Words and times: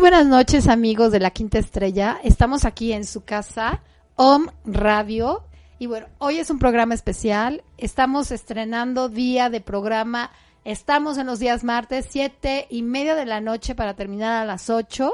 Buenas 0.00 0.26
noches 0.26 0.68
amigos 0.68 1.10
de 1.10 1.18
la 1.18 1.32
Quinta 1.32 1.58
Estrella. 1.58 2.20
Estamos 2.22 2.64
aquí 2.64 2.92
en 2.92 3.04
su 3.04 3.24
casa, 3.24 3.82
OM 4.14 4.46
Radio. 4.64 5.42
Y 5.80 5.86
bueno, 5.86 6.06
hoy 6.18 6.38
es 6.38 6.50
un 6.50 6.60
programa 6.60 6.94
especial. 6.94 7.64
Estamos 7.78 8.30
estrenando 8.30 9.08
día 9.08 9.50
de 9.50 9.60
programa. 9.60 10.30
Estamos 10.64 11.18
en 11.18 11.26
los 11.26 11.40
días 11.40 11.64
martes, 11.64 12.06
siete 12.08 12.68
y 12.70 12.82
media 12.82 13.16
de 13.16 13.26
la 13.26 13.40
noche 13.40 13.74
para 13.74 13.96
terminar 13.96 14.40
a 14.40 14.46
las 14.46 14.70
ocho. 14.70 15.10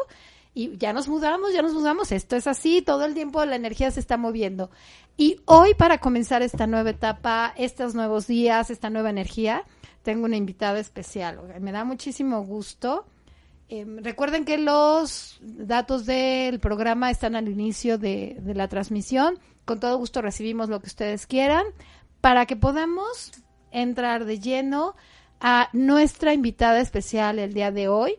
Y 0.53 0.77
ya 0.77 0.93
nos 0.93 1.09
mudamos, 1.09 1.55
ya 1.55 1.63
nos 1.63 1.73
mudamos. 1.73 2.13
Esto 2.13 2.37
es 2.37 2.47
así, 2.47 2.83
todo 2.83 3.07
el 3.07 3.15
tiempo 3.15 3.45
la 3.47 3.57
energía 3.57 3.91
se 3.91 4.01
está 4.01 4.19
moviendo. 4.19 4.71
Y 5.17 5.41
hoy 5.47 5.75
para 5.75 5.99
comenzar 5.99 6.43
esta 6.43 6.67
nueva 6.67 6.91
etapa, 6.91 7.55
estos 7.57 7.95
nuevos 7.95 8.27
días, 8.27 8.71
esta 8.71 8.91
nueva 8.91 9.11
energía, 9.11 9.65
tengo 10.03 10.27
una 10.27 10.37
invitada 10.37 10.79
especial. 10.79 11.41
Me 11.61 11.73
da 11.73 11.85
muchísimo 11.85 12.45
gusto 12.45 13.07
Em, 13.69 14.03
recuerden 14.03 14.45
que 14.45 14.59
los 14.59 15.39
datos 15.41 16.05
del 16.05 16.61
programa 16.61 17.11
están 17.11 17.35
al 17.35 17.49
inicio 17.49 17.99
de, 17.99 18.41
la 18.45 18.69
transmisión. 18.69 19.39
Con 19.65 19.81
todo 19.81 19.97
gusto 19.97 20.21
recibimos 20.21 20.69
lo 20.69 20.81
que 20.81 20.89
ustedes 20.89 21.27
quieran 21.27 21.65
para 22.21 22.47
que 22.47 22.57
podamos 22.57 23.33
entrar 23.71 24.27
de 24.27 24.39
lleno 24.39 24.95
a 25.41 25.69
nuestra 25.73 26.35
invitada 26.35 26.81
especial 26.81 27.39
el 27.39 27.55
día 27.55 27.71
de 27.71 27.89
hoy. 27.89 28.17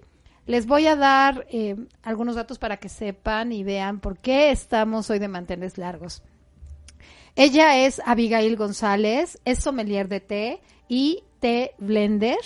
Les 0.47 0.65
voy 0.67 0.87
a 0.87 0.95
dar 0.95 1.45
em, 1.49 1.87
algunos 2.03 2.35
datos 2.35 2.57
para 2.57 2.77
que 2.77 2.89
sepan 2.89 3.51
y 3.51 3.63
vean 3.63 3.99
por 3.99 4.17
qué 4.17 4.51
estamos 4.51 5.09
hoy 5.09 5.19
de 5.19 5.27
mantenerles 5.27 5.77
largos. 5.77 6.23
Ella 7.35 7.85
es 7.85 8.01
Abigail 8.05 8.55
González, 8.55 9.39
es 9.45 9.59
sommelier 9.59 10.07
de 10.07 10.21
té 10.21 10.61
y 10.87 11.23
té 11.39 11.75
blender 11.77 12.37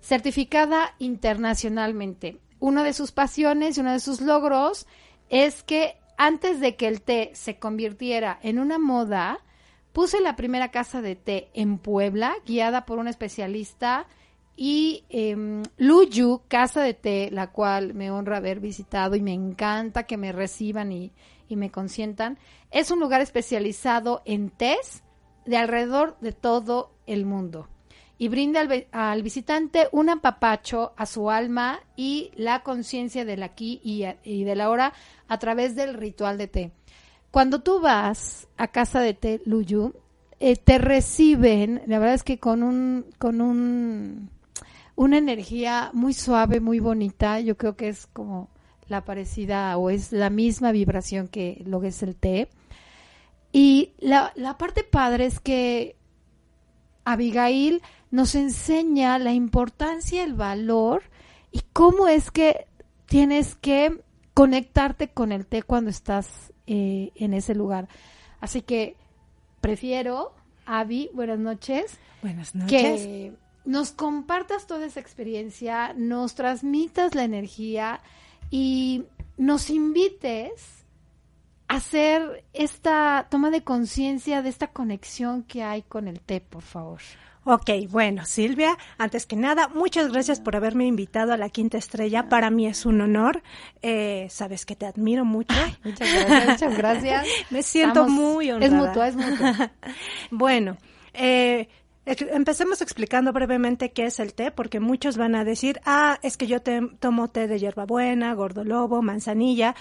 certificada 0.00 0.94
internacionalmente. 0.98 2.40
Una 2.60 2.82
de 2.82 2.92
sus 2.92 3.12
pasiones 3.12 3.76
y 3.76 3.80
uno 3.80 3.92
de 3.92 4.00
sus 4.00 4.20
logros 4.20 4.86
es 5.28 5.62
que 5.62 5.96
antes 6.16 6.60
de 6.60 6.76
que 6.76 6.88
el 6.88 7.02
té 7.02 7.30
se 7.34 7.58
convirtiera 7.58 8.38
en 8.42 8.58
una 8.58 8.78
moda, 8.78 9.38
puse 9.92 10.20
la 10.20 10.36
primera 10.36 10.70
casa 10.70 11.00
de 11.00 11.14
té 11.14 11.50
en 11.54 11.78
Puebla, 11.78 12.34
guiada 12.44 12.84
por 12.84 12.98
un 12.98 13.08
especialista, 13.08 14.06
y 14.56 15.04
eh, 15.08 15.62
Luyu, 15.76 16.42
casa 16.48 16.82
de 16.82 16.94
té, 16.94 17.30
la 17.30 17.52
cual 17.52 17.94
me 17.94 18.10
honra 18.10 18.38
haber 18.38 18.58
visitado 18.58 19.14
y 19.14 19.20
me 19.20 19.32
encanta 19.32 20.02
que 20.02 20.16
me 20.16 20.32
reciban 20.32 20.90
y, 20.90 21.12
y 21.48 21.54
me 21.54 21.70
consientan, 21.70 22.38
es 22.72 22.90
un 22.90 22.98
lugar 22.98 23.20
especializado 23.20 24.22
en 24.24 24.50
tés 24.50 25.04
de 25.46 25.56
alrededor 25.56 26.18
de 26.20 26.32
todo 26.32 26.90
el 27.06 27.24
mundo 27.24 27.68
y 28.18 28.28
brinda 28.28 28.66
al, 28.92 29.22
visitante 29.22 29.88
un 29.92 30.10
apapacho 30.10 30.92
a 30.96 31.06
su 31.06 31.30
alma 31.30 31.80
y 31.96 32.32
la 32.34 32.62
conciencia 32.62 33.24
del 33.24 33.44
aquí 33.44 33.80
y, 33.84 34.04
y 34.24 34.44
de 34.44 34.56
la 34.56 34.64
ahora 34.64 34.92
a 35.28 35.38
través 35.38 35.76
del 35.76 35.94
ritual 35.94 36.36
de 36.36 36.48
té. 36.48 36.72
Cuando 37.30 37.60
tú 37.60 37.80
vas 37.80 38.48
a 38.56 38.68
casa 38.68 39.00
de 39.00 39.14
té 39.14 39.40
Luyu, 39.44 39.94
eh, 40.40 40.56
te 40.56 40.78
reciben, 40.78 41.82
la 41.86 41.98
verdad 41.98 42.14
es 42.14 42.24
que 42.24 42.38
con 42.38 42.62
un, 42.62 43.06
con 43.18 43.40
un, 43.40 44.30
una 44.96 45.18
energía 45.18 45.90
muy 45.92 46.12
suave, 46.12 46.60
muy 46.60 46.80
bonita, 46.80 47.40
yo 47.40 47.56
creo 47.56 47.76
que 47.76 47.88
es 47.88 48.06
como 48.06 48.48
la 48.88 49.04
parecida 49.04 49.76
o 49.76 49.90
es 49.90 50.12
la 50.12 50.30
misma 50.30 50.72
vibración 50.72 51.28
que 51.28 51.62
lo 51.66 51.80
que 51.80 51.88
es 51.88 52.02
el 52.02 52.16
té. 52.16 52.48
Y 53.52 53.92
la, 53.98 54.32
la 54.34 54.58
parte 54.58 54.84
padre 54.84 55.26
es 55.26 55.40
que 55.40 55.96
Abigail 57.04 57.82
nos 58.10 58.34
enseña 58.34 59.18
la 59.18 59.32
importancia, 59.32 60.24
el 60.24 60.34
valor 60.34 61.02
y 61.52 61.62
cómo 61.72 62.08
es 62.08 62.30
que 62.30 62.66
tienes 63.06 63.54
que 63.56 64.02
conectarte 64.34 65.08
con 65.08 65.32
el 65.32 65.46
té 65.46 65.62
cuando 65.62 65.90
estás 65.90 66.52
eh, 66.66 67.12
en 67.16 67.34
ese 67.34 67.54
lugar. 67.54 67.88
Así 68.40 68.62
que 68.62 68.96
prefiero, 69.60 70.32
Avi, 70.64 71.10
buenas 71.12 71.38
noches. 71.38 71.98
Buenas 72.22 72.54
noches. 72.54 73.00
Que 73.02 73.32
nos 73.64 73.90
compartas 73.90 74.66
toda 74.66 74.86
esa 74.86 75.00
experiencia, 75.00 75.92
nos 75.94 76.34
transmitas 76.34 77.14
la 77.14 77.24
energía 77.24 78.00
y 78.50 79.04
nos 79.36 79.70
invites 79.70 80.84
a 81.68 81.76
hacer 81.76 82.44
esta 82.54 83.26
toma 83.30 83.50
de 83.50 83.62
conciencia 83.62 84.40
de 84.42 84.48
esta 84.48 84.68
conexión 84.68 85.42
que 85.42 85.62
hay 85.62 85.82
con 85.82 86.08
el 86.08 86.20
té, 86.20 86.40
por 86.40 86.62
favor. 86.62 87.00
Ok, 87.44 87.70
bueno, 87.88 88.24
Silvia, 88.26 88.76
antes 88.98 89.26
que 89.26 89.36
nada, 89.36 89.68
muchas 89.68 90.12
gracias 90.12 90.40
por 90.40 90.56
haberme 90.56 90.86
invitado 90.86 91.32
a 91.32 91.36
la 91.36 91.48
Quinta 91.48 91.78
Estrella. 91.78 92.28
Para 92.28 92.50
mí 92.50 92.66
es 92.66 92.84
un 92.84 93.00
honor. 93.00 93.42
Eh, 93.80 94.26
sabes 94.30 94.66
que 94.66 94.76
te 94.76 94.86
admiro 94.86 95.24
mucho. 95.24 95.54
muchas 95.84 96.12
gracias, 96.12 96.48
muchas 96.48 96.76
gracias. 96.76 97.26
Me 97.50 97.62
siento 97.62 98.08
muy 98.08 98.50
honrada. 98.50 98.76
Es 98.76 98.86
mutuo, 98.86 99.04
es 99.04 99.16
mutuo. 99.16 99.70
bueno, 100.30 100.76
eh, 101.14 101.68
Empecemos 102.08 102.80
explicando 102.80 103.32
brevemente 103.32 103.92
qué 103.92 104.06
es 104.06 104.18
el 104.18 104.32
té, 104.32 104.50
porque 104.50 104.80
muchos 104.80 105.18
van 105.18 105.34
a 105.34 105.44
decir, 105.44 105.80
ah, 105.84 106.18
es 106.22 106.36
que 106.38 106.46
yo 106.46 106.62
te, 106.62 106.80
tomo 107.00 107.28
té 107.28 107.46
de 107.48 107.58
hierbabuena, 107.58 108.32
gordolobo, 108.32 109.02
manzanilla. 109.02 109.74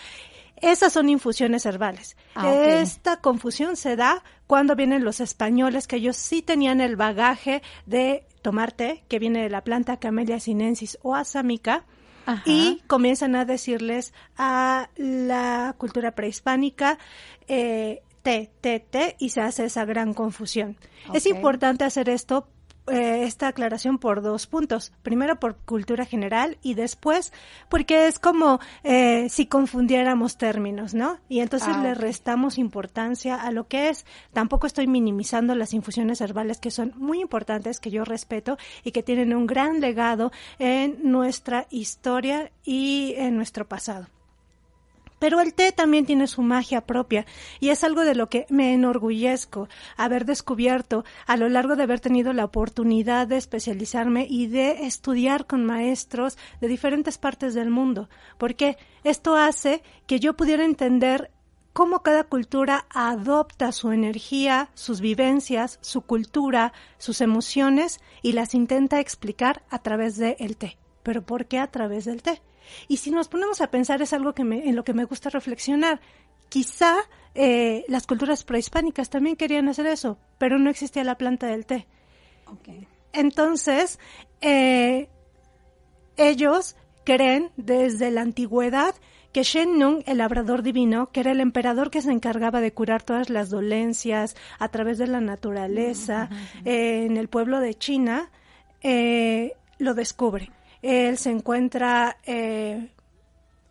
Esas 0.58 0.92
son 0.92 1.08
infusiones 1.08 1.66
herbales. 1.66 2.18
Ah, 2.36 2.52
Esta 2.52 3.18
confusión 3.18 3.78
se 3.78 3.96
da 3.96 4.24
cuando 4.46 4.76
vienen 4.76 5.06
los 5.06 5.22
españoles, 5.22 5.88
que 5.88 5.98
ellos 5.98 6.18
sí 6.18 6.42
tenían 6.42 6.82
el 6.82 6.96
bagaje 6.98 7.62
de 7.86 8.26
tomar 8.42 8.74
té, 8.74 9.04
que 9.08 9.20
viene 9.20 9.44
de 9.44 9.50
la 9.50 9.64
planta 9.64 9.98
Camellia 9.98 10.40
sinensis 10.40 10.98
o 11.04 11.16
asamica, 11.16 11.86
y 12.46 12.82
comienzan 12.88 13.38
a 13.38 13.46
decirles 13.46 14.14
a 14.38 14.90
la 14.98 15.74
cultura 15.78 16.12
prehispánica, 16.12 17.00
eh, 17.48 18.02
té, 18.28 18.52
té, 18.60 18.82
té, 18.82 19.16
y 19.20 19.30
se 19.30 19.40
hace 19.40 19.64
esa 19.64 19.86
gran 19.86 20.14
confusión. 20.14 20.76
Es 21.14 21.26
importante 21.26 21.86
hacer 21.86 22.10
esto 22.10 22.50
eh, 22.88 23.24
esta 23.24 23.48
aclaración 23.48 24.00
por 24.00 24.22
dos 24.22 24.48
puntos. 24.48 24.92
Primero 25.02 25.40
por 25.40 25.56
cultura 25.56 26.04
general 26.04 26.58
y 26.62 26.74
después 26.74 27.32
porque 27.70 28.08
es 28.08 28.20
como 28.20 28.60
eh, 28.84 29.30
si 29.30 29.46
confundiéramos 29.46 30.38
términos, 30.38 30.94
¿no? 30.94 31.20
Y 31.30 31.40
entonces 31.40 31.74
ah, 31.74 31.82
le 31.82 31.94
restamos 31.94 32.58
importancia 32.58 33.36
a 33.36 33.52
lo 33.52 33.70
que 33.70 33.88
es. 33.88 34.06
Tampoco 34.34 34.68
estoy 34.68 34.88
minimizando 34.88 35.56
las 35.56 35.74
infusiones 35.74 36.20
herbales 36.20 36.60
que 36.60 36.72
son 36.72 36.92
muy 36.98 37.22
importantes, 37.22 37.80
que 37.80 37.92
yo 37.92 38.04
respeto 38.04 38.58
y 38.84 38.92
que 38.92 39.04
tienen 39.04 39.34
un 39.34 39.48
gran 39.48 39.80
legado 39.80 40.34
en 40.60 41.00
nuestra 41.02 41.66
historia 41.70 42.52
y 42.66 43.14
en 43.16 43.38
nuestro 43.38 43.66
pasado. 43.70 44.08
Pero 45.20 45.42
el 45.42 45.54
té 45.54 45.72
también 45.72 46.06
tiene 46.06 46.28
su 46.28 46.42
magia 46.42 46.82
propia 46.82 47.26
y 47.60 47.70
es 47.70 47.84
algo 47.84 48.02
de 48.06 48.16
lo 48.16 48.30
que 48.30 48.46
me 48.50 48.74
enorgullezco 48.74 49.68
haber 49.96 50.26
descubierto 50.26 51.06
a 51.26 51.38
lo 51.38 51.50
largo 51.50 51.76
de 51.76 51.84
haber 51.84 52.00
tenido 52.00 52.34
la 52.34 52.46
oportunidad 52.46 53.28
de 53.28 53.38
especializarme 53.38 54.28
y 54.30 54.48
de 54.48 54.86
estudiar 54.86 55.48
con 55.48 55.66
maestros 55.66 56.38
de 56.62 56.68
diferentes 56.68 57.18
partes 57.18 57.54
del 57.54 57.70
mundo, 57.70 58.10
porque 58.38 58.78
esto 59.04 59.36
hace 59.36 59.82
que 60.06 60.20
yo 60.20 60.36
pudiera 60.36 60.66
entender 60.66 61.32
cómo 61.78 62.02
cada 62.02 62.24
cultura 62.24 62.88
adopta 62.90 63.72
su 63.72 63.92
energía, 63.92 64.70
sus 64.74 65.00
vivencias, 65.00 65.78
su 65.82 66.02
cultura, 66.02 66.74
sus 66.98 67.22
emociones 67.22 68.00
y 68.24 68.32
las 68.32 68.56
intenta 68.56 69.00
explicar 69.00 69.62
a 69.70 69.80
través 69.80 70.18
del 70.18 70.58
té. 70.58 70.78
¿Pero 71.08 71.22
por 71.22 71.46
qué 71.46 71.58
a 71.58 71.68
través 71.68 72.04
del 72.04 72.22
té? 72.22 72.42
Y 72.90 72.98
si 72.98 73.12
nos 73.12 73.30
ponemos 73.30 73.62
a 73.62 73.72
pensar 73.72 74.02
es 74.02 74.12
algo 74.12 74.34
que 74.34 74.44
me, 74.44 74.68
en 74.68 74.76
lo 74.76 74.84
que 74.84 74.94
me 74.94 75.06
gusta 75.06 75.30
reflexionar. 75.30 76.02
Quizá 76.50 76.98
eh, 77.34 77.86
las 77.88 78.06
culturas 78.06 78.44
prehispánicas 78.44 79.10
también 79.10 79.38
querían 79.38 79.70
hacer 79.70 79.86
eso, 79.86 80.18
pero 80.38 80.60
no 80.60 80.70
existía 80.70 81.06
la 81.06 81.16
planta 81.16 81.48
del 81.48 81.66
té. 81.66 81.88
Entonces, 83.14 84.00
eh, 84.42 85.08
ellos 86.18 86.76
creen 87.06 87.52
desde 87.56 88.12
la 88.12 88.20
antigüedad 88.20 88.94
que 89.32 89.44
Shen 89.44 89.80
Nung, 89.80 90.04
el 90.08 90.18
labrador 90.18 90.62
divino, 90.62 91.10
que 91.14 91.22
era 91.22 91.32
el 91.32 91.40
emperador 91.40 91.90
que 91.90 92.02
se 92.02 92.12
encargaba 92.12 92.60
de 92.60 92.74
curar 92.74 93.02
todas 93.02 93.30
las 93.30 93.50
dolencias 93.50 94.36
a 94.60 94.68
través 94.68 94.98
de 94.98 95.08
la 95.08 95.22
naturaleza 95.22 96.28
en 96.66 97.16
el 97.16 97.30
pueblo 97.30 97.62
de 97.62 97.76
China, 97.76 98.30
eh, 98.82 99.54
lo 99.78 99.94
descubre. 99.94 100.52
Él 100.82 101.18
se 101.18 101.32
encuentra 101.32 102.18
eh, 102.26 102.92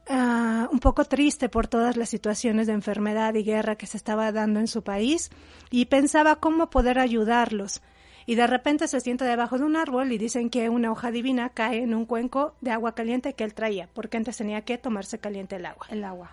ah, 0.08 0.68
un 0.70 0.80
poco 0.80 1.04
triste 1.04 1.48
por 1.48 1.66
todas 1.66 1.96
las 1.96 2.08
situaciones 2.08 2.66
de 2.66 2.72
enfermedad 2.72 3.34
y 3.34 3.44
guerra 3.44 3.76
que 3.76 3.86
se 3.86 3.96
estaba 3.96 4.32
dando 4.32 4.60
en 4.60 4.68
su 4.68 4.82
país 4.82 5.30
y 5.70 5.86
pensaba 5.86 6.36
cómo 6.36 6.70
poder 6.70 6.98
ayudarlos. 6.98 7.82
Y 8.28 8.34
de 8.34 8.48
repente 8.48 8.88
se 8.88 9.00
sienta 9.00 9.24
debajo 9.24 9.56
de 9.56 9.64
un 9.64 9.76
árbol 9.76 10.10
y 10.10 10.18
dicen 10.18 10.50
que 10.50 10.68
una 10.68 10.90
hoja 10.90 11.12
divina 11.12 11.50
cae 11.50 11.82
en 11.82 11.94
un 11.94 12.06
cuenco 12.06 12.54
de 12.60 12.72
agua 12.72 12.96
caliente 12.96 13.34
que 13.34 13.44
él 13.44 13.54
traía, 13.54 13.88
porque 13.94 14.16
antes 14.16 14.36
tenía 14.36 14.62
que 14.62 14.78
tomarse 14.78 15.18
caliente 15.18 15.56
el 15.56 15.66
agua. 15.66 15.86
El 15.90 16.02
agua. 16.02 16.32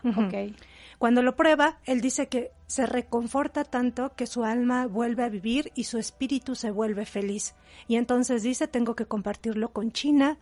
Cuando 0.98 1.22
lo 1.22 1.36
prueba, 1.36 1.78
él 1.86 2.02
dice 2.02 2.28
que 2.28 2.50
se 2.66 2.88
reconforta 2.88 3.64
tanto 3.64 4.14
que 4.16 4.26
su 4.26 4.44
alma 4.44 4.88
vuelve 4.88 5.24
a 5.24 5.30
vivir 5.30 5.72
y 5.76 5.84
su 5.84 6.00
espíritu 6.00 6.56
se 6.56 6.72
vuelve 6.72 7.06
feliz. 7.06 7.54
Y 7.88 7.98
entonces 7.98 8.42
dice, 8.42 8.68
tengo 8.68 8.96
que 8.96 9.06
compartirlo 9.06 9.70
con 9.70 9.92
China 9.92 10.40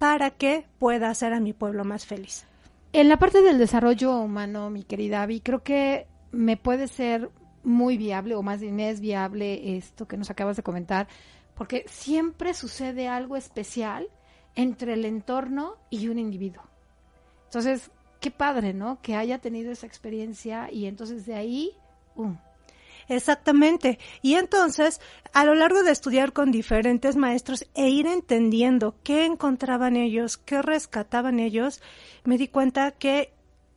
para 0.00 0.30
que 0.30 0.64
pueda 0.78 1.10
hacer 1.10 1.34
a 1.34 1.40
mi 1.40 1.52
pueblo 1.52 1.84
más 1.84 2.06
feliz. 2.06 2.46
En 2.94 3.10
la 3.10 3.18
parte 3.18 3.42
del 3.42 3.58
desarrollo 3.58 4.18
humano, 4.18 4.70
mi 4.70 4.82
querida 4.82 5.22
Abby, 5.22 5.42
creo 5.42 5.62
que 5.62 6.06
me 6.32 6.56
puede 6.56 6.88
ser 6.88 7.28
muy 7.64 7.98
viable, 7.98 8.34
o 8.34 8.42
más 8.42 8.62
bien 8.62 8.80
es 8.80 9.02
viable 9.02 9.76
esto 9.76 10.08
que 10.08 10.16
nos 10.16 10.30
acabas 10.30 10.56
de 10.56 10.62
comentar, 10.62 11.06
porque 11.54 11.84
siempre 11.86 12.54
sucede 12.54 13.08
algo 13.08 13.36
especial 13.36 14.08
entre 14.54 14.94
el 14.94 15.04
entorno 15.04 15.74
y 15.90 16.08
un 16.08 16.18
individuo. 16.18 16.62
Entonces, 17.44 17.90
qué 18.20 18.30
padre, 18.30 18.72
¿no? 18.72 19.02
Que 19.02 19.16
haya 19.16 19.36
tenido 19.36 19.70
esa 19.70 19.86
experiencia 19.86 20.72
y 20.72 20.86
entonces 20.86 21.26
de 21.26 21.34
ahí, 21.34 21.72
¡um! 22.16 22.38
Exactamente. 23.10 23.98
Y 24.22 24.34
entonces, 24.34 25.00
a 25.32 25.44
lo 25.44 25.56
largo 25.56 25.82
de 25.82 25.90
estudiar 25.90 26.32
con 26.32 26.52
diferentes 26.52 27.16
maestros 27.16 27.66
e 27.74 27.88
ir 27.88 28.06
entendiendo 28.06 28.94
qué 29.02 29.24
encontraban 29.24 29.96
ellos, 29.96 30.36
qué 30.38 30.62
rescataban 30.62 31.40
ellos, 31.40 31.82
me 32.22 32.38
di 32.38 32.46
cuenta 32.46 32.92
que 32.92 33.32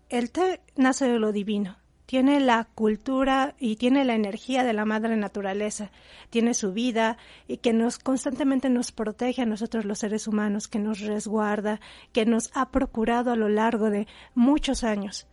el 0.09 0.29
té 0.29 0.61
nace 0.75 1.07
de 1.07 1.17
lo 1.17 1.31
divino. 1.31 1.77
Tiene 2.05 2.39
la 2.41 2.65
cultura 2.75 3.55
y 3.57 3.77
tiene 3.77 4.05
la 4.05 4.13
energía 4.13 4.63
de 4.63 4.73
la 4.73 4.85
madre 4.85 5.17
naturaleza. 5.17 5.89
Tiene 6.29 6.53
su 6.53 6.71
vida 6.71 7.17
y 7.47 7.57
que 7.57 7.73
nos 7.73 7.97
constantemente 7.97 8.69
nos 8.69 8.91
protege 8.91 9.41
a 9.41 9.47
nosotros 9.47 9.83
los 9.83 9.97
seres 9.97 10.27
humanos, 10.27 10.67
que 10.67 10.77
nos 10.77 10.99
resguarda, 10.99 11.79
que 12.11 12.27
nos 12.27 12.51
ha 12.53 12.69
procurado 12.69 13.31
a 13.31 13.35
lo 13.35 13.49
largo 13.49 13.89
de 13.89 14.05
muchos 14.35 14.83
años 14.83 15.25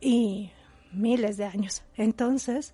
y 0.00 0.52
miles 0.92 1.38
de 1.38 1.46
años. 1.46 1.82
Entonces, 1.96 2.72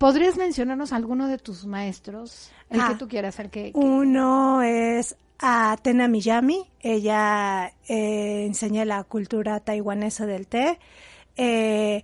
¿Podrías 0.00 0.38
mencionarnos 0.38 0.94
alguno 0.94 1.28
de 1.28 1.36
tus 1.36 1.66
maestros? 1.66 2.50
El 2.70 2.80
Ah, 2.80 2.88
que 2.88 2.94
tú 2.94 3.06
quieras, 3.06 3.38
el 3.38 3.50
que... 3.50 3.64
que- 3.70 3.78
Uno 3.78 4.62
es 4.62 5.14
Atena 5.38 6.08
Miyami, 6.08 6.66
ella 6.80 7.74
eh, 7.86 8.46
enseña 8.46 8.86
la 8.86 9.04
cultura 9.04 9.60
taiwanesa 9.60 10.24
del 10.24 10.46
té. 10.46 10.78
Eh, 11.36 12.02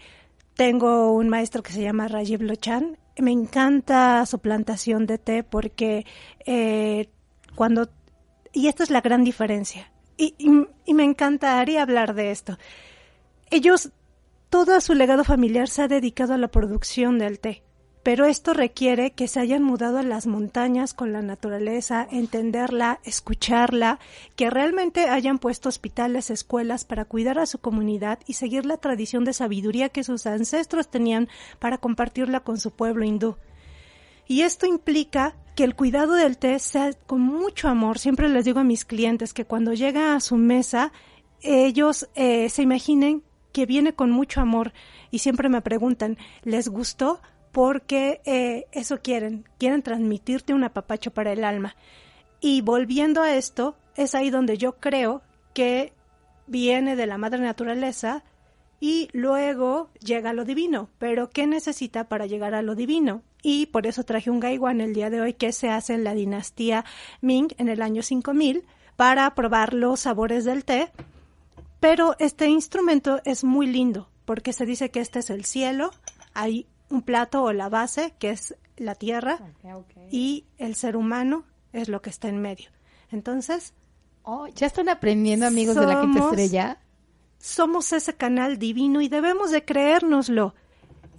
tengo 0.57 1.11
un 1.13 1.31
maestro 1.31 1.63
que 1.63 1.73
se 1.73 1.81
llama 1.81 2.07
Rajiv 2.07 2.43
Lochan. 2.43 2.99
Me 3.17 3.31
encanta 3.31 4.27
su 4.27 4.41
plantación 4.41 5.07
de 5.07 5.17
té 5.17 5.43
porque 5.43 6.05
eh, 6.45 7.09
cuando... 7.55 7.89
Y 8.53 8.69
esta 8.69 8.83
es 8.83 8.91
la 8.91 9.01
gran 9.01 9.25
diferencia. 9.25 9.91
Y, 10.19 10.35
y- 10.37 10.67
y 10.85 10.93
me 10.93 11.05
encantaría 11.05 11.81
hablar 11.81 12.13
de 12.15 12.31
esto. 12.31 12.59
Ellos, 13.51 13.91
todo 14.51 14.79
su 14.83 14.93
legado 14.93 15.25
familiar 15.25 15.69
se 15.71 15.81
ha 15.81 15.89
dedicado 15.89 16.35
a 16.35 16.39
la 16.39 16.49
producción 16.49 17.19
del 17.19 17.41
té. 17.41 17.63
Pero 18.07 18.25
esto 18.25 18.55
requiere 18.55 19.11
que 19.11 19.27
se 19.27 19.41
hayan 19.41 19.65
mudado 19.65 19.99
a 19.99 20.05
las 20.05 20.29
montañas 20.29 20.95
con 20.95 21.13
la 21.13 21.23
naturaleza, 21.23 22.07
entenderla, 22.09 23.01
escucharla, 23.03 23.99
que 24.37 24.49
realmente 24.49 25.09
hayan 25.09 25.41
puesto 25.41 25.69
hospitales, 25.69 26.31
escuelas 26.31 26.85
para 26.85 27.05
cuidar 27.05 27.41
a 27.41 27.47
su 27.47 27.59
comunidad 27.59 28.21
y 28.25 28.35
seguir 28.35 28.65
la 28.65 28.77
tradición 28.77 29.25
de 29.25 29.33
sabiduría 29.33 29.89
que 29.89 30.05
sus 30.05 30.25
ancestros 30.29 30.89
tenían 30.89 31.29
para 31.59 31.79
compartirla 31.79 32.45
con 32.45 32.61
su 32.61 32.71
pueblo 32.71 33.05
hindú. 33.05 33.39
Y 34.29 34.43
esto 34.43 34.67
implica 34.67 35.35
que 35.57 35.65
el 35.65 35.75
cuidado 35.75 36.13
del 36.13 36.39
té 36.39 36.61
sea 36.61 36.93
con 37.09 37.23
mucho 37.23 37.67
amor. 37.67 37.99
Siempre 37.99 38.29
les 38.29 38.45
digo 38.45 38.61
a 38.61 38.63
mis 38.63 38.85
clientes 38.85 39.35
que 39.35 39.47
cuando 39.47 39.75
llega 39.75 40.15
a 40.15 40.21
su 40.21 40.37
mesa, 40.37 40.93
ellos 41.43 42.09
eh, 42.15 42.51
se 42.51 42.63
imaginen 42.63 43.25
que 43.51 43.67
viene 43.67 43.95
con 43.95 44.13
mucho 44.13 44.41
amor 44.41 44.73
y 45.11 45.19
siempre 45.19 45.49
me 45.49 45.61
preguntan, 45.61 46.19
¿les 46.45 46.69
gustó? 46.69 47.21
Porque 47.57 48.21
eh, 48.27 48.67
eso 48.73 49.01
quieren, 49.01 49.47
quieren 49.57 49.81
transmitirte 49.81 50.53
un 50.53 50.63
apapacho 50.63 51.11
para 51.11 51.33
el 51.33 51.43
alma. 51.43 51.75
Y 52.39 52.61
volviendo 52.61 53.23
a 53.23 53.35
esto, 53.35 53.79
es 53.95 54.15
ahí 54.15 54.29
donde 54.29 54.59
yo 54.59 54.73
creo 54.77 55.23
que 55.55 55.95
viene 56.47 56.97
de 56.97 57.07
la 57.07 57.17
madre 57.17 57.41
naturaleza 57.41 58.25
y 58.79 59.09
luego 59.15 59.89
llega 60.01 60.29
a 60.29 60.33
lo 60.35 60.45
divino. 60.45 60.91
Pero 60.99 61.31
¿qué 61.31 61.47
necesita 61.47 62.11
para 62.11 62.27
llegar 62.27 62.55
a 62.55 62.61
lo 62.61 62.75
divino? 62.75 63.23
Y 63.43 63.65
por 63.65 63.87
eso 63.87 64.05
traje 64.05 64.29
un 64.29 64.39
gaiwan 64.39 64.83
el 64.83 64.93
día 64.93 65.09
de 65.09 65.23
hoy 65.23 65.33
que 65.33 65.53
se 65.53 65.71
hace 65.71 65.95
en 65.95 66.05
la 66.05 66.13
dinastía 66.13 66.85
Ming 67.23 67.55
en 67.57 67.71
el 67.71 67.81
año 67.81 68.03
5000 68.03 68.67
para 68.97 69.35
probar 69.35 69.73
los 69.73 70.01
sabores 70.01 70.45
del 70.45 70.67
té. 70.67 70.93
Pero 71.81 72.17
este 72.19 72.49
instrumento 72.49 73.23
es 73.25 73.45
muy 73.45 73.67
lindo 73.67 74.11
porque 74.27 74.53
se 74.53 74.67
dice 74.67 74.91
que 74.91 75.01
este 75.01 75.21
es 75.21 75.31
el 75.31 75.47
cielo, 75.47 75.91
hay 76.35 76.67
un 76.91 77.03
plato 77.03 77.43
o 77.43 77.53
la 77.53 77.69
base 77.69 78.15
que 78.19 78.31
es 78.31 78.55
la 78.77 78.95
tierra 78.95 79.39
y 80.11 80.45
el 80.59 80.75
ser 80.75 80.97
humano 80.97 81.45
es 81.73 81.89
lo 81.89 82.03
que 82.03 82.11
está 82.11 82.29
en 82.29 82.41
medio. 82.41 82.71
Entonces, 83.11 83.75
Oh, 84.29 84.49
ya 84.49 84.67
están 84.67 84.89
aprendiendo, 84.89 85.47
amigos 85.47 85.77
de 85.77 85.87
la 85.87 86.01
Quinta 86.01 86.19
Estrella. 86.19 86.79
somos 87.39 87.93
ese 87.93 88.17
canal 88.17 88.59
divino 88.59 89.01
y 89.01 89.09
debemos 89.09 89.53
de 89.53 89.65
creérnoslo. 89.65 90.53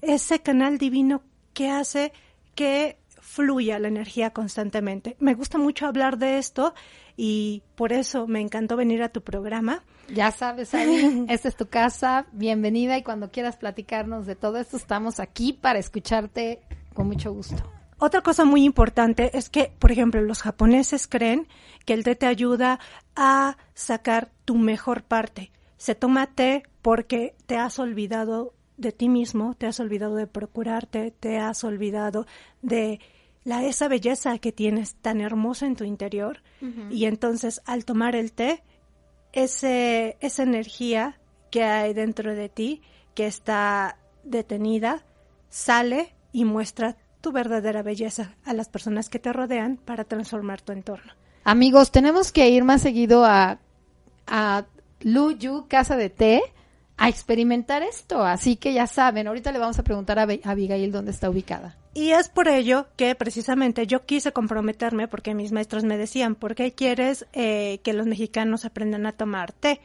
Ese 0.02 0.42
canal 0.42 0.78
divino 0.78 1.22
que 1.54 1.70
hace 1.70 2.12
que 2.54 2.98
fluya 3.22 3.80
la 3.80 3.88
energía 3.88 4.32
constantemente. 4.32 5.16
Me 5.20 5.36
gusta 5.36 5.58
mucho 5.58 5.86
hablar 5.88 6.18
de 6.18 6.38
esto 6.38 6.74
y 7.18 7.64
por 7.76 7.92
eso 7.92 8.28
me 8.28 8.40
encantó 8.40 8.78
venir 8.78 9.02
a 9.02 9.10
tu 9.10 9.22
programa. 9.22 9.84
Ya 10.08 10.32
sabes, 10.32 10.74
Abby, 10.74 11.26
esta 11.30 11.50
es 11.50 11.58
tu 11.58 11.68
casa, 11.68 12.28
bienvenida 12.32 12.98
y 12.98 13.04
cuando 13.04 13.32
quieras 13.32 13.58
platicarnos 13.58 14.28
de 14.28 14.36
todo 14.36 14.60
esto, 14.60 14.78
estamos 14.78 15.20
aquí 15.20 15.52
para 15.52 15.80
escucharte 15.80 16.62
con 16.94 17.08
mucho 17.08 17.34
gusto. 17.34 17.64
Otra 18.00 18.22
cosa 18.22 18.46
muy 18.46 18.64
importante 18.64 19.36
es 19.36 19.50
que, 19.50 19.74
por 19.80 19.92
ejemplo, 19.92 20.22
los 20.22 20.44
japoneses 20.44 21.08
creen 21.08 21.48
que 21.84 21.94
el 21.94 22.04
té 22.04 22.16
te 22.16 22.28
ayuda 22.28 22.80
a 23.16 23.58
sacar 23.74 24.30
tu 24.46 24.56
mejor 24.56 25.02
parte. 25.02 25.52
Se 25.78 25.96
toma 25.96 26.28
té 26.28 26.64
porque 26.84 27.36
te 27.48 27.58
has 27.58 27.80
olvidado 27.80 28.54
de 28.78 28.92
ti 28.92 29.10
mismo, 29.10 29.56
te 29.56 29.66
has 29.66 29.80
olvidado 29.80 30.16
de 30.16 30.28
procurarte, 30.28 31.10
te 31.10 31.40
has 31.40 31.64
olvidado 31.64 32.28
de 32.62 33.00
la 33.48 33.64
esa 33.64 33.88
belleza 33.88 34.38
que 34.40 34.52
tienes 34.52 34.96
tan 34.96 35.22
hermosa 35.22 35.68
en 35.68 35.78
tu 35.78 35.86
interior. 35.86 36.42
Y 36.92 37.06
entonces 37.06 37.62
al 37.66 37.86
tomar 37.86 38.14
el 38.14 38.34
té 38.34 38.62
ese 39.32 40.18
esa 40.20 40.44
energía 40.44 41.18
que 41.50 41.64
hay 41.64 41.94
dentro 41.94 42.36
de 42.36 42.50
ti 42.50 42.82
que 43.16 43.26
está 43.26 44.00
detenida 44.26 45.06
sale 45.48 46.14
y 46.34 46.44
muestra 46.44 46.98
tu 47.22 47.32
verdadera 47.32 47.84
belleza 47.84 48.36
a 48.44 48.52
las 48.54 48.68
personas 48.68 49.08
que 49.08 49.18
te 49.18 49.32
rodean 49.32 49.78
para 49.78 50.04
transformar 50.04 50.60
tu 50.60 50.74
entorno. 50.74 51.14
Amigos, 51.46 51.92
tenemos 51.92 52.34
que 52.34 52.50
ir 52.50 52.66
más 52.66 52.82
seguido 52.82 53.24
a, 53.24 53.60
a 54.28 54.66
Luyu, 55.00 55.68
Casa 55.70 55.96
de 55.96 56.10
Té, 56.10 56.42
a 56.98 57.10
experimentar 57.10 57.84
esto. 57.84 58.24
Así 58.24 58.56
que 58.56 58.74
ya 58.74 58.88
saben, 58.88 59.28
ahorita 59.28 59.52
le 59.52 59.60
vamos 59.60 59.80
a 59.80 59.84
preguntar 59.84 60.20
a 60.20 60.24
Abigail 60.24 60.92
dónde 60.92 61.12
está 61.12 61.30
ubicada. 61.30 61.78
Y 61.94 62.12
es 62.12 62.30
por 62.30 62.48
ello 62.48 62.88
que 62.96 63.16
precisamente 63.16 63.88
yo 63.88 64.06
quise 64.06 64.32
comprometerme 64.32 65.08
porque 65.08 65.34
mis 65.34 65.52
maestros 65.52 65.84
me 65.84 65.98
decían, 65.98 66.36
¿por 66.36 66.54
qué 66.56 66.74
quieres 66.74 67.26
eh, 67.34 67.80
que 67.84 67.94
los 67.94 68.06
mexicanos 68.06 68.66
aprendan 68.66 69.06
a 69.06 69.14
tomar 69.14 69.52
té? 69.52 69.80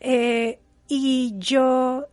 Eh, 0.00 0.58
y 0.88 1.34
yo, 1.38 2.06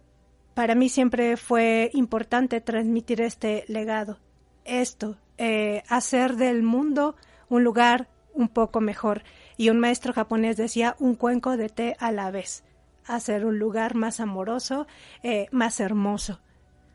para 0.53 0.75
mí 0.75 0.89
siempre 0.89 1.37
fue 1.37 1.89
importante 1.93 2.61
transmitir 2.61 3.21
este 3.21 3.65
legado, 3.67 4.19
esto, 4.65 5.17
eh, 5.37 5.83
hacer 5.89 6.35
del 6.35 6.63
mundo 6.63 7.15
un 7.49 7.63
lugar 7.63 8.07
un 8.33 8.47
poco 8.47 8.81
mejor. 8.81 9.23
Y 9.57 9.69
un 9.69 9.79
maestro 9.79 10.13
japonés 10.13 10.57
decía, 10.57 10.95
un 10.99 11.15
cuenco 11.15 11.57
de 11.57 11.69
té 11.69 11.95
a 11.99 12.11
la 12.11 12.31
vez, 12.31 12.63
hacer 13.07 13.45
un 13.45 13.59
lugar 13.59 13.95
más 13.95 14.19
amoroso, 14.19 14.87
eh, 15.23 15.47
más 15.51 15.79
hermoso, 15.79 16.39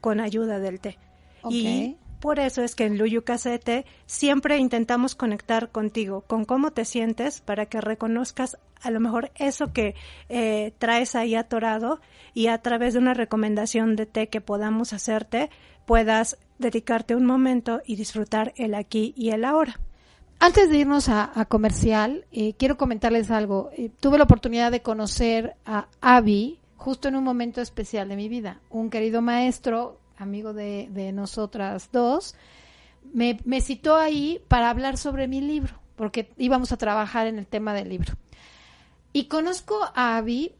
con 0.00 0.20
ayuda 0.20 0.58
del 0.58 0.80
té. 0.80 0.98
Y 1.50 1.96
por 2.20 2.40
eso 2.40 2.62
es 2.62 2.74
que 2.74 2.84
en 2.84 2.98
Luyu 2.98 3.22
Casete 3.22 3.86
siempre 4.06 4.58
intentamos 4.58 5.14
conectar 5.14 5.70
contigo, 5.70 6.22
con 6.22 6.44
cómo 6.44 6.72
te 6.72 6.84
sientes, 6.84 7.40
para 7.40 7.66
que 7.66 7.80
reconozcas 7.80 8.58
a 8.82 8.90
lo 8.90 9.00
mejor 9.00 9.30
eso 9.36 9.72
que 9.72 9.94
eh, 10.28 10.72
traes 10.78 11.14
ahí 11.14 11.34
atorado 11.34 12.00
y 12.34 12.48
a 12.48 12.58
través 12.58 12.94
de 12.94 13.00
una 13.00 13.14
recomendación 13.14 13.96
de 13.96 14.06
té 14.06 14.28
que 14.28 14.40
podamos 14.40 14.92
hacerte, 14.92 15.50
puedas 15.86 16.38
dedicarte 16.58 17.14
un 17.14 17.24
momento 17.24 17.82
y 17.86 17.96
disfrutar 17.96 18.52
el 18.56 18.74
aquí 18.74 19.14
y 19.16 19.30
el 19.30 19.44
ahora. 19.44 19.78
Antes 20.40 20.71
de 20.71 20.78
irnos 20.78 21.09
a, 21.09 21.45
comercial, 21.47 22.25
eh, 22.33 22.54
quiero 22.54 22.76
comentarles 22.76 23.30
algo. 23.30 23.71
Eh, 23.76 23.90
tuve 24.00 24.18
la 24.18 24.25
oportunidad 24.25 24.71
de 24.71 24.83
conocer 24.83 25.57
a 25.66 25.88
Avi 26.00 26.61
justo 26.76 27.09
en 27.09 27.16
un 27.16 27.25
momento 27.25 27.61
especial 27.61 28.09
de 28.09 28.16
mi 28.16 28.28
vida. 28.28 28.61
Un 28.71 28.88
querido 28.88 29.21
maestro, 29.21 29.99
amigo 30.16 30.52
de, 30.52 31.11
nosotras 31.12 31.90
dos, 31.92 32.35
me, 33.12 33.61
citó 33.61 33.97
ahí 33.97 34.40
para 34.49 34.71
hablar 34.71 34.97
sobre 34.97 35.28
mi 35.28 35.40
libro, 35.40 35.75
porque 35.97 36.30
íbamos 36.37 36.73
a 36.73 36.76
trabajar 36.76 37.26
en 37.26 37.38
el 37.38 37.47
tema 37.47 37.75
del 37.75 37.88
libro. 37.88 38.14
Y 39.12 39.25
conozco 39.25 39.80
a 39.95 40.18
Avi 40.18 40.52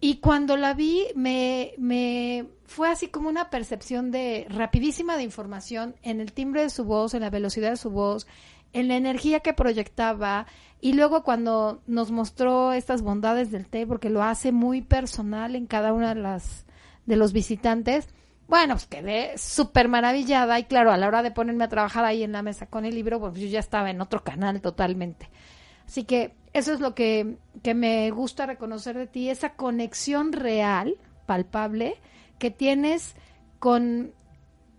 y 0.00 0.16
cuando 0.16 0.56
la 0.56 0.74
vi 0.74 1.04
me, 1.14 1.74
me 1.78 2.46
fue 2.64 2.88
así 2.88 3.08
como 3.08 3.28
una 3.28 3.50
percepción 3.50 4.10
de 4.10 4.46
rapidísima 4.48 5.16
de 5.16 5.22
información 5.22 5.94
en 6.02 6.20
el 6.20 6.32
timbre 6.32 6.62
de 6.62 6.70
su 6.70 6.84
voz, 6.84 7.14
en 7.14 7.20
la 7.20 7.30
velocidad 7.30 7.70
de 7.70 7.76
su 7.76 7.90
voz, 7.90 8.26
en 8.72 8.88
la 8.88 8.96
energía 8.96 9.40
que 9.40 9.52
proyectaba 9.52 10.46
y 10.80 10.94
luego 10.94 11.22
cuando 11.22 11.82
nos 11.86 12.10
mostró 12.10 12.72
estas 12.72 13.02
bondades 13.02 13.50
del 13.50 13.66
té, 13.66 13.86
porque 13.86 14.10
lo 14.10 14.22
hace 14.22 14.52
muy 14.52 14.82
personal 14.82 15.56
en 15.56 15.66
cada 15.66 15.92
una 15.92 16.14
de 16.14 16.20
las 16.20 16.64
de 17.06 17.16
los 17.16 17.32
visitantes, 17.32 18.08
bueno, 18.48 18.74
pues 18.74 18.86
quedé 18.86 19.38
súper 19.38 19.88
maravillada 19.88 20.58
y 20.58 20.64
claro, 20.64 20.90
a 20.90 20.96
la 20.96 21.06
hora 21.06 21.22
de 21.22 21.30
ponerme 21.30 21.64
a 21.64 21.68
trabajar 21.68 22.04
ahí 22.04 22.22
en 22.22 22.32
la 22.32 22.42
mesa 22.42 22.66
con 22.66 22.84
el 22.84 22.94
libro, 22.94 23.20
pues 23.20 23.34
yo 23.34 23.46
ya 23.46 23.60
estaba 23.60 23.90
en 23.90 24.00
otro 24.00 24.24
canal 24.24 24.60
totalmente. 24.60 25.28
Así 25.86 26.04
que 26.04 26.34
eso 26.52 26.72
es 26.72 26.80
lo 26.80 26.94
que, 26.94 27.36
que 27.62 27.74
me 27.74 28.10
gusta 28.10 28.46
reconocer 28.46 28.96
de 28.96 29.06
ti, 29.06 29.28
esa 29.28 29.54
conexión 29.54 30.32
real, 30.32 30.96
palpable, 31.26 31.96
que 32.38 32.50
tienes 32.50 33.14
con 33.60 34.12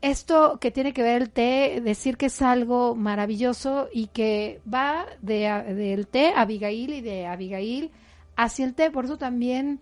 esto 0.01 0.60
que 0.60 0.72
tiene 0.72 0.93
que 0.93 1.03
ver 1.03 1.22
el 1.22 1.29
té, 1.29 1.81
decir 1.84 2.17
que 2.17 2.27
es 2.27 2.41
algo 2.41 2.96
maravilloso 2.96 3.88
y 3.93 4.08
que 4.08 4.62
va 4.72 5.05
de, 5.22 5.48
del 5.75 6.08
té 6.08 6.34
a 6.34 6.41
Abigail 6.41 6.93
y 6.93 7.01
de 7.01 7.27
Abigail 7.27 7.91
hacia 8.36 8.65
el 8.65 8.74
té, 8.74 8.89
por 8.89 9.05
eso 9.05 9.17
también 9.17 9.79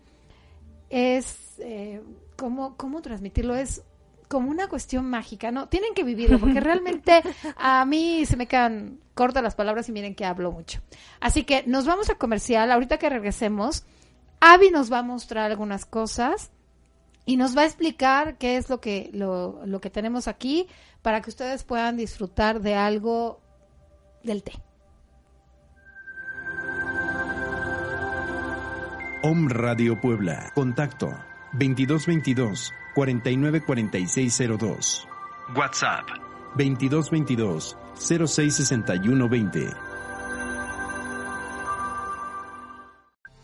es, 0.89 1.55
eh, 1.59 2.01
¿cómo, 2.35 2.75
¿cómo 2.75 3.01
transmitirlo? 3.01 3.55
Es 3.55 3.83
como 4.27 4.49
una 4.49 4.67
cuestión 4.67 5.09
mágica, 5.09 5.51
¿no? 5.51 5.67
Tienen 5.69 5.93
que 5.93 6.03
vivirlo, 6.03 6.39
porque 6.39 6.59
realmente 6.61 7.21
a 7.55 7.85
mí 7.85 8.25
se 8.25 8.37
me 8.37 8.47
quedan 8.47 8.99
cortas 9.13 9.41
las 9.43 9.55
palabras 9.55 9.89
y 9.89 9.91
miren 9.91 10.15
que 10.15 10.25
hablo 10.25 10.51
mucho. 10.51 10.81
Así 11.19 11.43
que 11.43 11.63
nos 11.65 11.85
vamos 11.85 12.09
a 12.09 12.15
comercial, 12.15 12.71
ahorita 12.71 12.97
que 12.97 13.09
regresemos, 13.09 13.85
Avi 14.39 14.69
nos 14.69 14.91
va 14.91 14.99
a 14.99 15.03
mostrar 15.03 15.49
algunas 15.51 15.85
cosas 15.85 16.51
y 17.29 17.37
nos 17.37 17.55
va 17.55 17.61
a 17.61 17.65
explicar 17.65 18.39
qué 18.39 18.57
es 18.57 18.71
lo 18.71 18.81
que, 18.81 19.11
lo, 19.13 19.61
lo 19.63 19.79
que 19.79 19.91
tenemos 19.91 20.27
aquí 20.27 20.65
para 21.03 21.21
que 21.21 21.29
ustedes 21.29 21.63
puedan 21.63 21.95
disfrutar 21.95 22.59
de 22.59 22.73
algo 22.73 23.39
del 24.23 24.41
té. 24.41 24.53
Om 29.21 29.47
Radio 29.49 30.01
Puebla. 30.01 30.51
Contacto 30.55 31.05
2222 31.53 32.73
494602. 32.95 35.07
WhatsApp 35.55 36.07
2222 36.55 37.77
066120. 37.93 39.88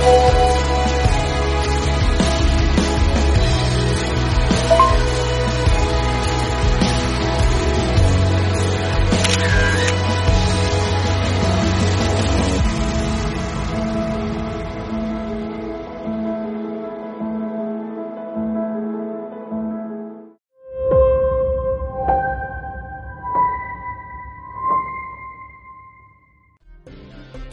Thank 0.00 0.32
you. 0.32 0.37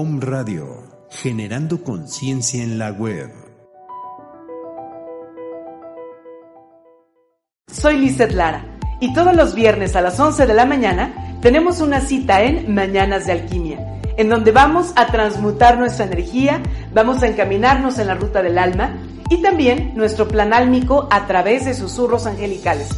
Om 0.00 0.20
Radio, 0.20 1.08
generando 1.10 1.82
conciencia 1.82 2.62
en 2.62 2.78
la 2.78 2.92
web. 2.92 3.32
Soy 7.66 7.96
Lizeth 7.96 8.30
Lara 8.30 8.78
y 9.00 9.12
todos 9.12 9.34
los 9.34 9.56
viernes 9.56 9.96
a 9.96 10.00
las 10.00 10.20
11 10.20 10.46
de 10.46 10.54
la 10.54 10.66
mañana 10.66 11.40
tenemos 11.42 11.80
una 11.80 12.00
cita 12.00 12.42
en 12.42 12.72
Mañanas 12.72 13.26
de 13.26 13.32
Alquimia, 13.32 14.00
en 14.16 14.28
donde 14.28 14.52
vamos 14.52 14.92
a 14.94 15.08
transmutar 15.08 15.80
nuestra 15.80 16.04
energía, 16.04 16.62
vamos 16.94 17.24
a 17.24 17.26
encaminarnos 17.26 17.98
en 17.98 18.06
la 18.06 18.14
ruta 18.14 18.40
del 18.40 18.58
alma 18.58 18.96
y 19.30 19.42
también 19.42 19.94
nuestro 19.96 20.28
plan 20.28 20.54
álmico 20.54 21.08
a 21.10 21.26
través 21.26 21.64
de 21.64 21.74
susurros 21.74 22.24
angelicales. 22.24 22.88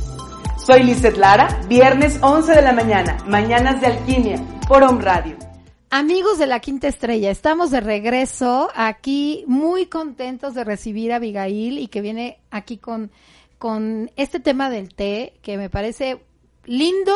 Soy 0.58 0.82
Lizeth 0.82 1.16
Lara, 1.16 1.62
viernes 1.66 2.18
11 2.20 2.52
de 2.52 2.60
la 2.60 2.74
mañana, 2.74 3.16
Mañanas 3.26 3.80
de 3.80 3.86
Alquimia, 3.86 4.38
por 4.68 4.82
Om 4.82 5.00
Radio. 5.00 5.39
Amigos 5.92 6.38
de 6.38 6.46
la 6.46 6.60
Quinta 6.60 6.86
Estrella, 6.86 7.32
estamos 7.32 7.72
de 7.72 7.80
regreso 7.80 8.68
aquí 8.76 9.42
muy 9.48 9.86
contentos 9.86 10.54
de 10.54 10.62
recibir 10.62 11.12
a 11.12 11.16
Abigail 11.16 11.80
y 11.80 11.88
que 11.88 12.00
viene 12.00 12.38
aquí 12.52 12.78
con, 12.78 13.10
con 13.58 14.08
este 14.14 14.38
tema 14.38 14.70
del 14.70 14.94
té 14.94 15.34
que 15.42 15.56
me 15.56 15.68
parece 15.68 16.22
lindo, 16.64 17.12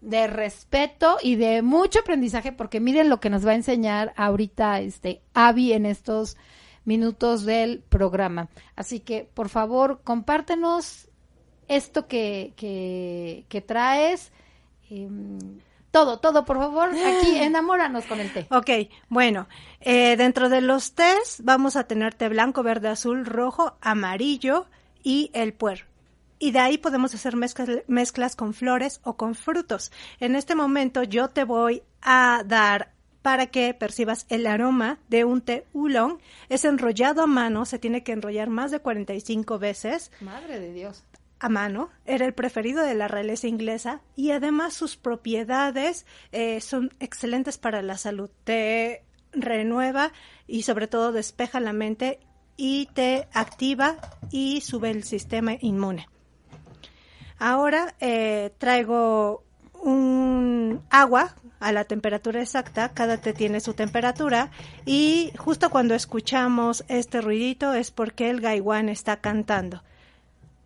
de 0.00 0.26
respeto 0.26 1.16
y 1.22 1.36
de 1.36 1.62
mucho 1.62 2.00
aprendizaje 2.00 2.50
porque 2.50 2.80
miren 2.80 3.08
lo 3.08 3.20
que 3.20 3.30
nos 3.30 3.46
va 3.46 3.52
a 3.52 3.54
enseñar 3.54 4.12
ahorita 4.16 4.80
este 4.80 5.22
Avi 5.32 5.72
en 5.72 5.86
estos 5.86 6.36
minutos 6.84 7.44
del 7.44 7.84
programa. 7.88 8.48
Así 8.74 8.98
que 8.98 9.28
por 9.32 9.48
favor 9.48 10.00
compártenos 10.02 11.08
esto 11.68 12.08
que, 12.08 12.52
que, 12.56 13.44
que 13.48 13.60
traes. 13.60 14.32
Em, 14.90 15.38
todo, 15.92 16.18
todo, 16.18 16.44
por 16.44 16.56
favor, 16.56 16.88
aquí 16.88 17.36
enamóranos 17.36 18.06
con 18.06 18.18
el 18.18 18.32
té. 18.32 18.46
Ok, 18.50 18.90
bueno, 19.08 19.46
eh, 19.80 20.16
dentro 20.16 20.48
de 20.48 20.60
los 20.62 20.94
tés 20.94 21.40
vamos 21.44 21.76
a 21.76 21.84
tener 21.84 22.14
té 22.14 22.28
blanco, 22.28 22.62
verde, 22.62 22.88
azul, 22.88 23.24
rojo, 23.24 23.76
amarillo 23.80 24.66
y 25.04 25.30
el 25.34 25.52
puer. 25.52 25.86
Y 26.38 26.50
de 26.50 26.58
ahí 26.58 26.78
podemos 26.78 27.14
hacer 27.14 27.36
mezclas, 27.36 27.68
mezclas 27.86 28.34
con 28.34 28.54
flores 28.54 29.00
o 29.04 29.16
con 29.16 29.36
frutos. 29.36 29.92
En 30.18 30.34
este 30.34 30.56
momento 30.56 31.04
yo 31.04 31.28
te 31.28 31.44
voy 31.44 31.82
a 32.00 32.42
dar 32.44 32.90
para 33.20 33.46
que 33.46 33.72
percibas 33.74 34.26
el 34.28 34.48
aroma 34.48 34.98
de 35.08 35.24
un 35.24 35.42
té 35.42 35.66
oolong. 35.72 36.18
Es 36.48 36.64
enrollado 36.64 37.22
a 37.22 37.26
mano, 37.26 37.64
se 37.64 37.78
tiene 37.78 38.02
que 38.02 38.12
enrollar 38.12 38.48
más 38.48 38.72
de 38.72 38.80
45 38.80 39.58
veces. 39.60 40.10
Madre 40.20 40.58
de 40.58 40.72
Dios 40.72 41.04
a 41.42 41.48
mano, 41.48 41.90
era 42.06 42.24
el 42.24 42.34
preferido 42.34 42.84
de 42.84 42.94
la 42.94 43.08
realeza 43.08 43.48
inglesa 43.48 44.00
y 44.14 44.30
además 44.30 44.74
sus 44.74 44.96
propiedades 44.96 46.06
eh, 46.30 46.60
son 46.60 46.94
excelentes 47.00 47.58
para 47.58 47.82
la 47.82 47.98
salud. 47.98 48.30
Te 48.44 49.02
renueva 49.32 50.12
y 50.46 50.62
sobre 50.62 50.86
todo 50.86 51.10
despeja 51.10 51.58
la 51.58 51.72
mente 51.72 52.20
y 52.56 52.86
te 52.94 53.26
activa 53.32 53.96
y 54.30 54.60
sube 54.60 54.90
el 54.90 55.02
sistema 55.02 55.56
inmune. 55.60 56.06
Ahora 57.40 57.96
eh, 57.98 58.52
traigo 58.58 59.42
un 59.82 60.80
agua 60.90 61.34
a 61.58 61.72
la 61.72 61.82
temperatura 61.86 62.40
exacta, 62.40 62.90
cada 62.90 63.16
té 63.16 63.32
tiene 63.32 63.58
su 63.58 63.74
temperatura 63.74 64.52
y 64.86 65.32
justo 65.36 65.70
cuando 65.70 65.96
escuchamos 65.96 66.84
este 66.86 67.20
ruidito 67.20 67.74
es 67.74 67.90
porque 67.90 68.30
el 68.30 68.40
gaiwan 68.40 68.88
está 68.88 69.16
cantando. 69.16 69.82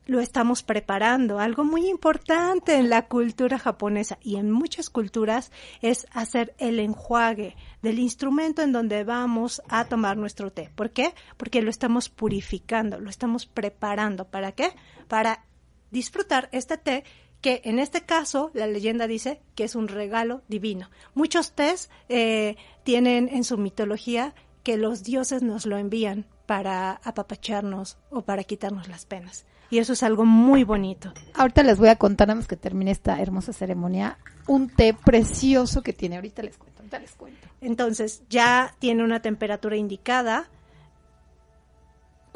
Lo 0.06 0.20
estamos 0.20 0.62
preparando. 0.62 1.40
Algo 1.40 1.64
muy 1.64 1.88
importante 1.88 2.76
en 2.76 2.88
la 2.88 3.08
cultura 3.08 3.58
japonesa 3.58 4.18
y 4.22 4.36
en 4.36 4.50
muchas 4.50 4.88
culturas 4.88 5.50
es 5.82 6.06
hacer 6.12 6.54
el 6.58 6.78
enjuague 6.78 7.56
del 7.82 7.98
instrumento 7.98 8.62
en 8.62 8.72
donde 8.72 9.02
vamos 9.04 9.62
a 9.68 9.84
tomar 9.86 10.16
nuestro 10.16 10.52
té. 10.52 10.70
¿Por 10.74 10.90
qué? 10.90 11.12
Porque 11.36 11.60
lo 11.60 11.70
estamos 11.70 12.08
purificando, 12.08 13.00
lo 13.00 13.10
estamos 13.10 13.46
preparando. 13.46 14.28
¿Para 14.28 14.52
qué? 14.52 14.70
Para 15.08 15.44
disfrutar 15.90 16.48
este 16.52 16.78
té 16.78 17.04
que 17.40 17.62
en 17.64 17.78
este 17.78 18.02
caso 18.02 18.50
la 18.54 18.66
leyenda 18.66 19.06
dice 19.06 19.40
que 19.54 19.64
es 19.64 19.74
un 19.74 19.88
regalo 19.88 20.42
divino. 20.48 20.90
Muchos 21.14 21.52
tés 21.52 21.90
eh, 22.08 22.56
tienen 22.84 23.28
en 23.28 23.44
su 23.44 23.58
mitología 23.58 24.34
que 24.62 24.76
los 24.76 25.04
dioses 25.04 25.42
nos 25.42 25.66
lo 25.66 25.78
envían 25.78 26.26
para 26.46 26.92
apapacharnos 27.04 27.98
o 28.10 28.22
para 28.22 28.44
quitarnos 28.44 28.88
las 28.88 29.06
penas. 29.06 29.46
Y 29.70 29.78
eso 29.78 29.92
es 29.92 30.02
algo 30.02 30.24
muy 30.24 30.64
bonito. 30.64 31.12
Ahorita 31.34 31.62
les 31.62 31.78
voy 31.78 31.88
a 31.88 31.96
contar, 31.96 32.30
antes 32.30 32.46
que 32.46 32.56
termine 32.56 32.90
esta 32.90 33.20
hermosa 33.20 33.52
ceremonia, 33.52 34.18
un 34.46 34.68
té 34.68 34.94
precioso 34.94 35.82
que 35.82 35.92
tiene. 35.92 36.16
Ahorita 36.16 36.42
les 36.42 36.56
cuento, 36.56 36.78
ahorita 36.80 36.98
les 36.98 37.12
cuento. 37.12 37.48
Entonces, 37.60 38.22
ya 38.30 38.74
tiene 38.78 39.02
una 39.02 39.20
temperatura 39.20 39.76
indicada, 39.76 40.48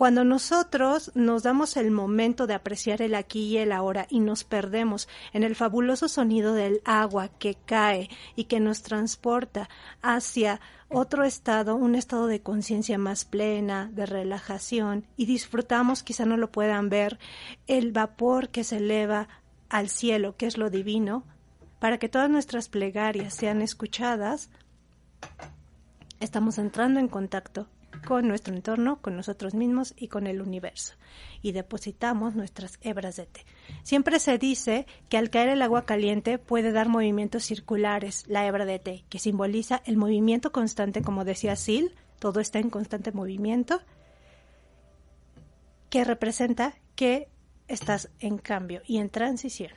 cuando 0.01 0.25
nosotros 0.25 1.13
nos 1.15 1.43
damos 1.43 1.77
el 1.77 1.91
momento 1.91 2.47
de 2.47 2.55
apreciar 2.55 3.03
el 3.03 3.15
aquí 3.15 3.49
y 3.49 3.59
el 3.59 3.71
ahora 3.71 4.07
y 4.09 4.21
nos 4.21 4.45
perdemos 4.45 5.11
en 5.35 5.43
el 5.43 5.55
fabuloso 5.55 6.09
sonido 6.09 6.55
del 6.55 6.81
agua 6.87 7.29
que 7.29 7.55
cae 7.67 8.09
y 8.35 8.45
que 8.45 8.61
nos 8.61 8.81
transporta 8.81 9.69
hacia 10.01 10.59
otro 10.89 11.25
estado, 11.25 11.77
un 11.77 11.95
estado 11.95 12.29
de 12.29 12.41
conciencia 12.41 12.97
más 12.97 13.27
plena, 13.27 13.91
de 13.93 14.07
relajación, 14.07 15.05
y 15.19 15.27
disfrutamos, 15.27 16.03
quizá 16.03 16.25
no 16.25 16.39
lo 16.39 16.51
puedan 16.51 16.89
ver, 16.89 17.19
el 17.67 17.93
vapor 17.93 18.49
que 18.49 18.65
se 18.65 18.79
eleva 18.79 19.29
al 19.69 19.91
cielo, 19.91 20.35
que 20.35 20.47
es 20.47 20.57
lo 20.57 20.71
divino, 20.71 21.27
para 21.79 21.99
que 21.99 22.09
todas 22.09 22.31
nuestras 22.31 22.71
plegarias 22.71 23.35
sean 23.35 23.61
escuchadas, 23.61 24.49
estamos 26.21 26.57
entrando 26.57 27.01
en 27.01 27.09
contacto 27.09 27.69
con 28.07 28.29
nuestro 28.29 28.55
entorno, 28.55 29.01
con 29.01 29.17
nosotros 29.17 29.55
mismos 29.55 29.95
y 29.97 30.09
con 30.09 30.27
el 30.27 30.43
universo. 30.43 30.95
Y 31.43 31.53
depositamos 31.53 32.35
nuestras 32.35 32.79
hebras 32.83 33.17
de 33.17 33.27
té. 33.27 33.45
Siempre 33.83 34.19
se 34.19 34.39
dice 34.39 34.87
que 35.09 35.19
al 35.19 35.31
caer 35.31 35.51
el 35.51 35.63
agua 35.63 35.85
caliente 35.85 36.39
puede 36.39 36.73
dar 36.73 36.89
movimientos 36.89 37.45
circulares, 37.45 38.25
la 38.29 38.47
hebra 38.47 38.65
de 38.65 38.79
té, 38.79 39.05
que 39.09 39.19
simboliza 39.19 39.83
el 39.85 39.97
movimiento 39.97 40.53
constante, 40.53 41.03
como 41.03 41.25
decía 41.25 41.57
Sil, 41.57 41.95
todo 42.19 42.41
está 42.41 42.59
en 42.59 42.71
constante 42.71 43.13
movimiento, 43.13 43.81
que 45.89 46.05
representa 46.05 46.75
que 46.95 47.29
estás 47.69 48.11
en 48.19 48.39
cambio 48.39 48.83
y 48.87 48.99
en 48.99 49.11
transición. 49.11 49.73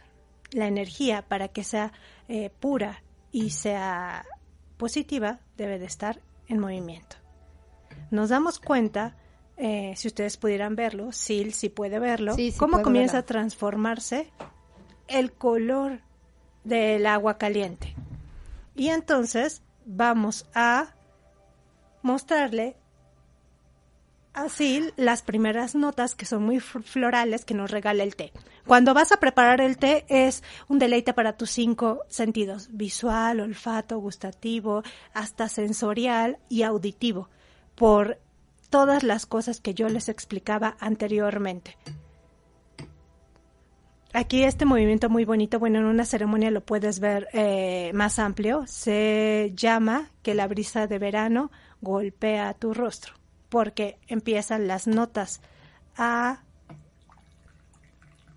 La 0.52 0.68
energía 0.68 1.24
para 1.28 1.48
que 1.48 1.64
sea 1.64 1.94
eh, 2.28 2.52
pura 2.60 3.04
y 3.32 3.50
sea 3.52 4.26
positiva 4.78 5.40
debe 5.58 5.80
de 5.80 5.86
estar 5.86 6.22
en 6.48 6.60
movimiento 6.60 7.23
nos 8.14 8.30
damos 8.30 8.60
cuenta, 8.60 9.16
eh, 9.58 9.94
si 9.96 10.08
ustedes 10.08 10.38
pudieran 10.38 10.76
verlo, 10.76 11.12
Sil 11.18 11.50
si 11.52 11.70
puede 11.70 11.98
verlo, 11.98 12.36
cómo 12.58 12.84
comienza 12.84 13.18
a 13.18 13.26
transformarse 13.26 14.32
el 15.08 15.32
color 15.34 16.02
del 16.64 17.08
agua 17.08 17.40
caliente. 17.40 17.96
Y 18.76 18.90
entonces 18.90 19.64
vamos 19.86 20.46
a 20.54 20.94
mostrarle 22.04 22.76
a 24.34 24.48
Sil 24.54 24.94
las 24.96 25.24
primeras 25.24 25.74
notas 25.74 26.14
que 26.14 26.26
son 26.26 26.44
muy 26.44 26.60
florales 26.60 27.46
que 27.46 27.56
nos 27.56 27.72
regala 27.72 28.04
el 28.04 28.16
té. 28.16 28.32
Cuando 28.68 28.94
vas 28.94 29.12
a 29.12 29.18
preparar 29.18 29.60
el 29.60 29.78
té 29.78 30.06
es 30.08 30.44
un 30.68 30.78
deleite 30.78 31.16
para 31.16 31.36
tus 31.36 31.50
cinco 31.50 32.02
sentidos, 32.10 32.70
visual, 32.72 33.40
olfato, 33.40 33.98
gustativo, 33.98 34.84
hasta 35.16 35.50
sensorial 35.50 36.38
y 36.48 36.62
auditivo 36.62 37.30
por 37.76 38.20
todas 38.70 39.04
las 39.04 39.26
cosas 39.26 39.60
que 39.60 39.74
yo 39.74 39.88
les 39.90 40.10
explicaba 40.10 40.78
anteriormente. 40.80 41.78
Aquí 44.16 44.44
este 44.44 44.66
movimiento 44.66 45.10
muy 45.10 45.26
bonito, 45.26 45.58
bueno, 45.58 45.80
en 45.80 45.86
una 45.86 46.06
ceremonia 46.06 46.52
lo 46.52 46.64
puedes 46.64 47.00
ver 47.00 47.28
eh, 47.34 47.92
más 47.96 48.20
amplio, 48.20 48.66
se 48.68 49.52
llama 49.56 50.12
que 50.22 50.36
la 50.36 50.48
brisa 50.48 50.86
de 50.86 51.00
verano 51.00 51.52
golpea 51.82 52.54
tu 52.54 52.76
rostro, 52.76 53.16
porque 53.50 53.98
empiezan 54.08 54.68
las 54.68 54.86
notas 54.86 55.42
a 55.98 56.44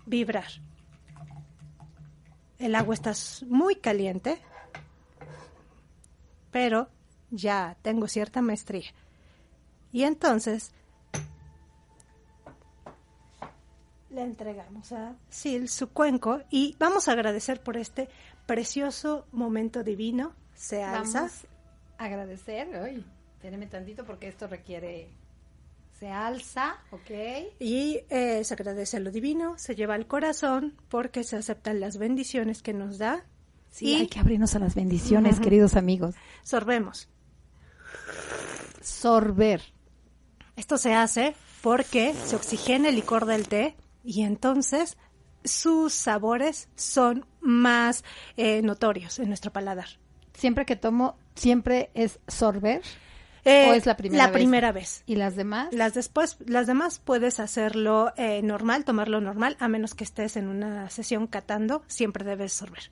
vibrar. 0.07 0.47
El 2.57 2.73
agua 2.73 2.95
está 2.95 3.13
muy 3.47 3.75
caliente, 3.75 4.39
pero 6.49 6.89
ya 7.29 7.77
tengo 7.83 8.07
cierta 8.07 8.41
maestría. 8.41 8.93
Y 9.91 10.03
entonces 10.03 10.71
le 14.09 14.23
entregamos 14.23 14.91
a 14.91 15.15
Sil 15.29 15.69
su 15.69 15.89
cuenco 15.89 16.41
y 16.49 16.75
vamos 16.79 17.07
a 17.07 17.11
agradecer 17.11 17.61
por 17.61 17.77
este 17.77 18.09
precioso 18.45 19.27
momento 19.31 19.83
divino. 19.83 20.33
Se 20.55 20.83
alza. 20.83 21.19
Vamos 21.19 21.45
a 21.97 22.05
agradecer. 22.05 22.75
Ay, 22.75 23.05
espérenme 23.35 23.67
tantito 23.67 24.05
porque 24.05 24.27
esto 24.27 24.47
requiere. 24.47 25.09
Se 25.99 26.09
alza, 26.09 26.77
ok. 26.91 27.09
Y 27.59 28.01
eh, 28.09 28.43
se 28.43 28.53
agradece 28.53 28.99
lo 28.99 29.11
divino, 29.11 29.57
se 29.57 29.75
lleva 29.75 29.95
al 29.95 30.05
corazón 30.05 30.75
porque 30.89 31.23
se 31.23 31.37
aceptan 31.37 31.79
las 31.79 31.97
bendiciones 31.97 32.61
que 32.61 32.73
nos 32.73 32.97
da. 32.97 33.25
Sí, 33.71 33.95
hay 33.95 34.07
que 34.07 34.19
abrirnos 34.19 34.55
a 34.55 34.59
las 34.59 34.75
bendiciones, 34.75 35.39
queridos 35.39 35.75
amigos. 35.75 36.15
Sorbemos. 36.43 37.09
Sorber. 38.81 39.61
Esto 40.57 40.77
se 40.79 40.95
hace 40.95 41.35
porque 41.61 42.13
se 42.25 42.35
oxigena 42.35 42.89
el 42.89 42.95
licor 42.95 43.27
del 43.27 43.47
té 43.47 43.75
y 44.03 44.23
entonces 44.23 44.97
sus 45.43 45.93
sabores 45.93 46.67
son 46.75 47.27
más 47.41 48.03
eh, 48.37 48.61
notorios 48.63 49.19
en 49.19 49.27
nuestro 49.27 49.53
paladar. 49.53 49.87
Siempre 50.33 50.65
que 50.65 50.75
tomo, 50.75 51.15
siempre 51.35 51.91
es 51.93 52.19
sorber. 52.27 52.81
¿O 53.45 53.49
es 53.49 53.85
la 53.85 53.95
primera 53.95 54.25
la 54.25 54.29
vez? 54.31 54.33
primera 54.33 54.71
vez. 54.71 55.03
¿Y 55.05 55.15
las 55.15 55.35
demás? 55.35 55.69
Las 55.71 55.93
después, 55.93 56.37
las 56.45 56.67
demás 56.67 56.99
puedes 56.99 57.39
hacerlo 57.39 58.11
eh, 58.17 58.41
normal, 58.41 58.83
tomarlo 58.83 59.21
normal, 59.21 59.55
a 59.59 59.69
menos 59.69 59.93
que 59.93 60.03
estés 60.03 60.35
en 60.37 60.49
una 60.49 60.89
sesión 60.89 61.27
catando, 61.27 61.83
siempre 61.87 62.25
debes 62.25 62.51
sorber. 62.51 62.91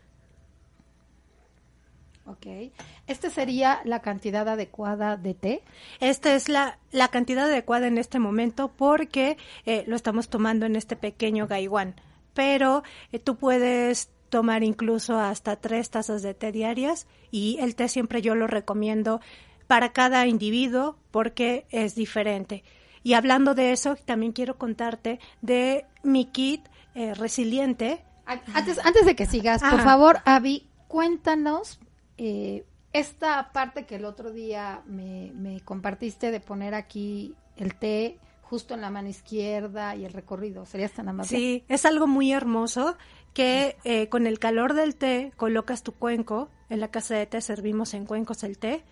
Ok. 2.27 2.71
¿Esta 3.05 3.29
sería 3.29 3.81
la 3.85 4.01
cantidad 4.01 4.47
adecuada 4.47 5.15
de 5.15 5.35
té? 5.35 5.63
Esta 5.99 6.33
es 6.33 6.49
la, 6.49 6.79
la 6.91 7.09
cantidad 7.09 7.45
adecuada 7.45 7.87
en 7.87 7.99
este 7.99 8.17
momento 8.17 8.71
porque 8.75 9.37
eh, 9.65 9.83
lo 9.85 9.95
estamos 9.95 10.29
tomando 10.29 10.65
en 10.65 10.75
este 10.75 10.95
pequeño 10.95 11.47
gaiwan. 11.47 11.95
Pero 12.33 12.83
eh, 13.11 13.19
tú 13.19 13.35
puedes 13.35 14.09
tomar 14.29 14.63
incluso 14.63 15.19
hasta 15.19 15.55
tres 15.55 15.91
tazas 15.91 16.23
de 16.23 16.33
té 16.33 16.51
diarias 16.51 17.07
y 17.29 17.57
el 17.61 17.75
té 17.75 17.87
siempre 17.89 18.23
yo 18.23 18.33
lo 18.33 18.47
recomiendo 18.47 19.21
para 19.67 19.93
cada 19.93 20.25
individuo 20.25 20.97
porque 21.11 21.67
es 21.69 21.93
diferente. 21.93 22.63
Y 23.03 23.13
hablando 23.13 23.53
de 23.53 23.71
eso, 23.71 23.95
también 24.03 24.31
quiero 24.31 24.57
contarte 24.57 25.19
de 25.41 25.85
mi 26.01 26.25
kit 26.25 26.65
eh, 26.95 27.13
resiliente. 27.13 28.03
Antes, 28.25 28.83
antes 28.83 29.05
de 29.05 29.15
que 29.15 29.27
sigas, 29.27 29.61
por 29.61 29.81
favor, 29.81 30.21
Avi, 30.25 30.67
cuéntanos 30.87 31.79
eh, 32.17 32.65
esta 32.93 33.51
parte 33.51 33.85
que 33.85 33.95
el 33.95 34.05
otro 34.05 34.31
día 34.31 34.81
me, 34.87 35.59
compartiste 35.65 36.31
de 36.31 36.39
poner 36.39 36.73
aquí 36.73 37.35
el 37.57 37.75
té 37.75 38.19
justo 38.41 38.73
en 38.73 38.81
la 38.81 38.89
mano 38.89 39.09
izquierda 39.09 39.95
y 39.95 40.05
el 40.05 40.13
recorrido, 40.13 40.65
¿serías 40.65 40.93
tan 40.93 41.09
amable? 41.09 41.27
Sí, 41.27 41.63
es 41.67 41.85
algo 41.85 42.07
muy 42.07 42.31
hermoso 42.31 42.95
que 43.33 43.75
eh, 43.83 44.07
con 44.07 44.27
el 44.27 44.39
calor 44.39 44.73
del 44.75 44.95
té 44.95 45.33
colocas 45.35 45.83
tu 45.83 45.91
cuenco, 45.91 46.49
en 46.69 46.79
la 46.79 46.89
casa 46.89 47.15
de 47.15 47.25
té 47.25 47.41
servimos 47.41 47.93
en 47.93 48.05
cuencos 48.05 48.43
el 48.43 48.57
té, 48.57 48.83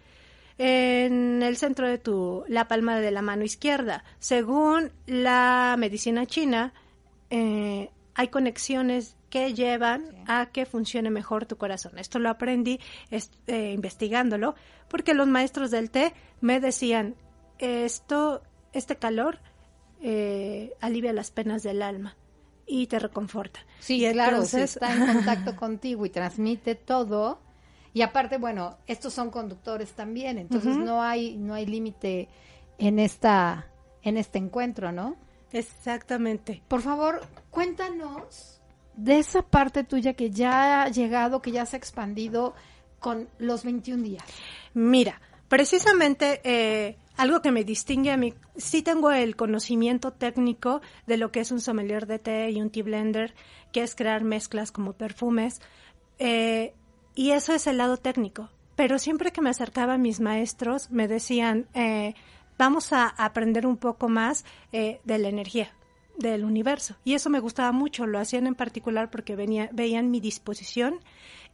en 0.58 1.42
el 1.42 1.58
centro 1.58 1.88
de 1.88 1.98
tu, 1.98 2.44
la 2.48 2.68
palma 2.68 3.00
de 3.00 3.12
la 3.12 3.22
mano 3.22 3.44
izquierda. 3.44 4.04
Según 4.20 4.92
la 5.06 5.76
medicina 5.80 6.26
china, 6.26 6.74
eh, 7.30 7.90
hay 8.16 8.28
conexiones 8.28 9.16
que 9.30 9.54
llevan 9.54 10.04
a 10.28 10.48
que 10.52 10.66
funcione 10.66 11.10
mejor 11.10 11.46
tu 11.46 11.58
corazón. 11.58 11.98
Esto 11.98 12.20
lo 12.20 12.30
aprendí 12.30 12.80
eh, 13.10 13.72
investigándolo, 13.74 14.56
porque 14.88 15.14
los 15.14 15.28
maestros 15.28 15.72
del 15.72 15.90
té 15.90 16.14
me 16.40 16.60
decían, 16.60 17.16
esto, 17.58 18.44
este 18.74 18.98
calor 18.98 19.40
eh, 20.02 20.74
alivia 20.82 21.14
las 21.14 21.32
penas 21.32 21.64
del 21.64 21.82
alma. 21.82 22.16
y 22.66 22.88
te 22.88 22.98
reconforta. 23.00 23.60
Sí, 23.80 24.06
y 24.06 24.12
claro, 24.12 24.42
está 24.42 24.94
en 24.94 25.06
contacto 25.06 25.56
contigo 25.58 26.06
y 26.06 26.10
transmite 26.10 26.76
todo. 26.76 27.40
Y 27.94 28.02
aparte, 28.02 28.38
bueno, 28.38 28.78
estos 28.88 29.14
son 29.14 29.32
conductores 29.32 29.92
también, 29.92 30.38
entonces 30.38 30.78
no 30.78 31.02
hay 31.02 31.38
no 31.38 31.54
hay 31.54 31.66
límite 31.66 32.30
en 32.78 33.00
esta 33.00 33.68
en 34.02 34.18
este 34.18 34.38
encuentro, 34.40 34.92
¿no? 34.92 35.16
Exactamente. 35.54 36.62
Por 36.68 36.82
favor, 36.82 37.22
cuéntanos 37.50 38.60
de 38.96 39.20
esa 39.20 39.42
parte 39.42 39.84
tuya 39.84 40.14
que 40.14 40.30
ya 40.30 40.84
ha 40.84 40.90
llegado, 40.90 41.42
que 41.42 41.52
ya 41.52 41.66
se 41.66 41.76
ha 41.76 41.80
expandido 41.80 42.54
con 43.00 43.30
los 43.38 43.64
21 43.64 44.04
días. 44.04 44.24
Mira, 44.74 45.22
precisamente 45.48 46.42
eh, 46.44 46.98
algo 47.18 47.42
que 47.42 47.52
me 47.52 47.64
distingue 47.64 48.12
a 48.12 48.18
mí, 48.18 48.34
sí 48.56 48.82
tengo 48.82 49.12
el 49.12 49.36
conocimiento 49.36 50.12
técnico 50.12 50.82
de 51.06 51.18
lo 51.18 51.32
que 51.32 51.42
es 51.42 51.52
un 51.52 51.62
sommelier 51.62 52.08
de 52.08 52.20
té 52.20 52.50
y 52.50 52.62
un 52.62 52.70
tea 52.70 52.84
blender, 52.84 53.34
que 53.72 53.84
es 53.84 53.96
crear 53.96 54.24
mezclas 54.24 54.72
como 54.72 54.94
perfumes, 54.94 55.62
eh, 56.18 56.74
y 57.16 57.32
eso 57.32 57.54
es 57.54 57.68
el 57.68 57.78
lado 57.78 57.98
técnico. 57.98 58.50
Pero 58.76 58.98
siempre 58.98 59.32
que 59.32 59.42
me 59.42 59.52
acercaba 59.52 59.96
a 59.96 60.00
mis 60.00 60.20
maestros, 60.20 60.90
me 60.90 61.08
decían, 61.08 61.68
eh, 61.76 62.16
vamos 62.58 62.94
a 62.94 63.08
aprender 63.08 63.66
un 63.66 63.78
poco 63.78 64.10
más 64.10 64.46
eh, 64.72 65.00
de 65.04 65.18
la 65.18 65.30
energía 65.30 65.72
del 66.18 66.46
universo. 66.46 66.96
Y 67.04 67.14
eso 67.14 67.30
me 67.30 67.40
gustaba 67.40 67.72
mucho, 67.72 68.06
lo 68.06 68.20
hacían 68.20 68.48
en 68.48 68.56
particular 68.56 69.10
porque 69.10 69.36
venía, 69.36 69.70
veían 69.72 70.12
mi 70.12 70.20
disposición 70.20 71.00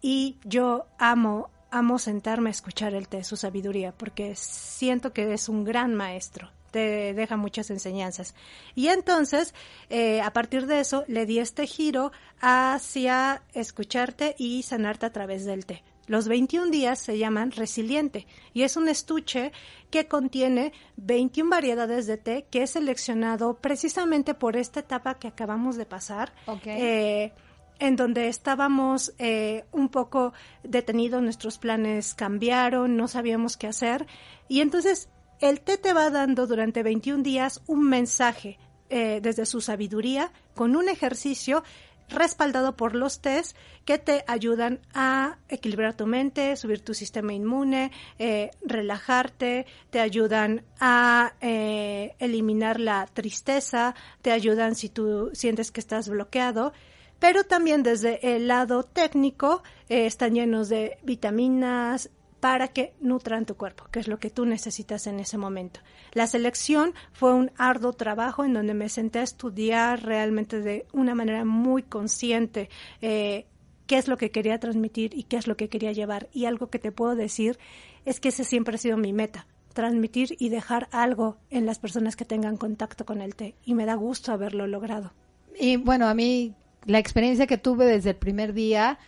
y 0.01 0.37
yo 0.43 0.85
amo, 0.97 1.49
amo 1.71 1.99
sentarme 1.99 2.49
a 2.49 2.51
escuchar 2.51 2.93
el 2.93 3.07
té, 3.07 3.23
su 3.23 3.37
sabiduría, 3.37 3.93
porque 3.93 4.35
siento 4.35 5.13
que 5.13 5.33
es 5.33 5.49
un 5.49 5.63
gran 5.63 5.95
maestro, 5.95 6.51
te 6.71 7.13
deja 7.13 7.37
muchas 7.37 7.69
enseñanzas. 7.69 8.35
Y 8.75 8.87
entonces, 8.87 9.53
eh, 9.89 10.21
a 10.21 10.31
partir 10.31 10.67
de 10.67 10.79
eso, 10.79 11.03
le 11.07 11.25
di 11.25 11.39
este 11.39 11.65
giro 11.67 12.11
hacia 12.41 13.41
escucharte 13.53 14.35
y 14.37 14.63
sanarte 14.63 15.05
a 15.05 15.11
través 15.11 15.45
del 15.45 15.65
té. 15.65 15.83
Los 16.09 16.27
21 16.27 16.71
días 16.71 16.97
se 16.97 17.19
llaman 17.19 17.51
resiliente 17.51 18.25
y 18.51 18.63
es 18.63 18.77
un 18.77 18.89
estuche 18.89 19.51
que 19.91 20.07
contiene 20.07 20.73
21 20.97 21.51
variedades 21.51 22.07
de 22.07 22.17
té 22.17 22.47
que 22.49 22.63
he 22.63 22.67
seleccionado 22.67 23.57
precisamente 23.57 24.33
por 24.33 24.57
esta 24.57 24.79
etapa 24.79 25.19
que 25.19 25.27
acabamos 25.27 25.77
de 25.77 25.85
pasar. 25.85 26.33
Eh, 26.65 27.31
en 27.77 27.95
donde 27.95 28.27
estábamos 28.27 29.13
eh, 29.19 29.65
un 29.71 29.89
poco 29.89 30.33
detenidos, 30.63 31.21
nuestros 31.21 31.59
planes 31.59 32.15
cambiaron, 32.15 32.97
no 32.97 33.07
sabíamos 33.07 33.55
qué 33.55 33.67
hacer. 33.67 34.07
Y 34.47 34.61
entonces 34.61 35.09
el 35.39 35.61
té 35.61 35.77
te 35.77 35.93
va 35.93 36.09
dando 36.09 36.47
durante 36.47 36.81
21 36.81 37.21
días 37.21 37.61
un 37.67 37.87
mensaje 37.87 38.57
eh, 38.89 39.19
desde 39.21 39.45
su 39.45 39.61
sabiduría 39.61 40.31
con 40.55 40.75
un 40.75 40.89
ejercicio 40.89 41.63
respaldado 42.09 42.75
por 42.75 42.95
los 42.95 43.21
test 43.21 43.55
que 43.85 43.97
te 43.97 44.23
ayudan 44.27 44.79
a 44.93 45.37
equilibrar 45.47 45.95
tu 45.95 46.05
mente, 46.05 46.55
subir 46.55 46.81
tu 46.83 46.93
sistema 46.93 47.33
inmune, 47.33 47.91
eh, 48.17 48.51
relajarte, 48.61 49.65
te 49.89 49.99
ayudan 49.99 50.63
a 50.79 51.33
eh, 51.41 52.15
eliminar 52.19 52.79
la 52.79 53.07
tristeza, 53.07 53.95
te 54.21 54.31
ayudan 54.31 54.75
si 54.75 54.89
tú 54.89 55.31
sientes 55.33 55.71
que 55.71 55.79
estás 55.79 56.09
bloqueado. 56.09 56.73
Pero 57.19 57.43
también 57.43 57.83
desde 57.83 58.35
el 58.35 58.47
lado 58.47 58.83
técnico 58.83 59.61
eh, 59.89 60.05
están 60.05 60.35
llenos 60.35 60.69
de 60.69 60.97
vitaminas 61.03 62.09
para 62.39 62.69
que 62.69 62.93
nutran 62.99 63.45
tu 63.45 63.55
cuerpo, 63.55 63.85
que 63.91 63.99
es 63.99 64.07
lo 64.07 64.19
que 64.19 64.29
tú 64.29 64.45
necesitas 64.45 65.07
en 65.07 65.19
ese 65.19 65.37
momento. 65.37 65.81
La 66.13 66.27
selección 66.27 66.93
fue 67.11 67.33
un 67.33 67.51
arduo 67.57 67.93
trabajo 67.93 68.45
en 68.45 68.53
donde 68.53 68.73
me 68.73 68.89
senté 68.89 69.19
a 69.19 69.23
estudiar 69.23 70.03
realmente 70.03 70.61
de 70.61 70.85
una 70.93 71.15
manera 71.15 71.45
muy 71.45 71.83
consciente 71.83 72.69
eh, 73.01 73.45
qué 73.87 73.97
es 73.97 74.07
lo 74.07 74.17
que 74.17 74.31
quería 74.31 74.59
transmitir 74.59 75.17
y 75.17 75.23
qué 75.23 75.37
es 75.37 75.47
lo 75.47 75.57
que 75.57 75.67
quería 75.69 75.91
llevar. 75.91 76.29
Y 76.31 76.45
algo 76.45 76.69
que 76.69 76.79
te 76.79 76.91
puedo 76.91 77.15
decir 77.15 77.57
es 78.05 78.19
que 78.19 78.29
ese 78.29 78.43
siempre 78.43 78.75
ha 78.75 78.77
sido 78.77 78.97
mi 78.97 79.13
meta, 79.13 79.47
transmitir 79.73 80.35
y 80.39 80.49
dejar 80.49 80.87
algo 80.91 81.37
en 81.49 81.65
las 81.65 81.79
personas 81.79 82.15
que 82.15 82.25
tengan 82.25 82.57
contacto 82.57 83.05
con 83.05 83.21
el 83.21 83.35
té. 83.35 83.55
Y 83.65 83.73
me 83.73 83.85
da 83.85 83.95
gusto 83.95 84.31
haberlo 84.31 84.67
logrado. 84.67 85.11
Y 85.59 85.77
bueno, 85.77 86.07
a 86.07 86.13
mí 86.13 86.53
la 86.85 86.99
experiencia 86.99 87.47
que 87.47 87.57
tuve 87.57 87.85
desde 87.85 88.11
el 88.11 88.15
primer 88.15 88.53
día 88.53 88.99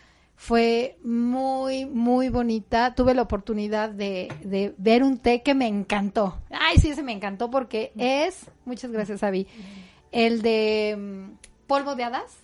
fue 0.41 0.97
muy, 1.03 1.85
muy 1.85 2.29
bonita. 2.29 2.95
Tuve 2.95 3.13
la 3.13 3.21
oportunidad 3.21 3.91
de, 3.91 4.27
de 4.43 4.73
ver 4.79 5.03
un 5.03 5.19
té 5.19 5.43
que 5.43 5.53
me 5.53 5.67
encantó. 5.67 6.41
Ay, 6.49 6.79
sí, 6.79 6.89
ese 6.89 7.03
me 7.03 7.11
encantó 7.11 7.51
porque 7.51 7.91
es, 7.95 8.49
muchas 8.65 8.89
gracias, 8.89 9.21
Avi, 9.21 9.45
el 10.11 10.41
de 10.41 10.97
mm, 10.97 11.67
polvo 11.67 11.93
de 11.93 12.05
hadas. 12.05 12.39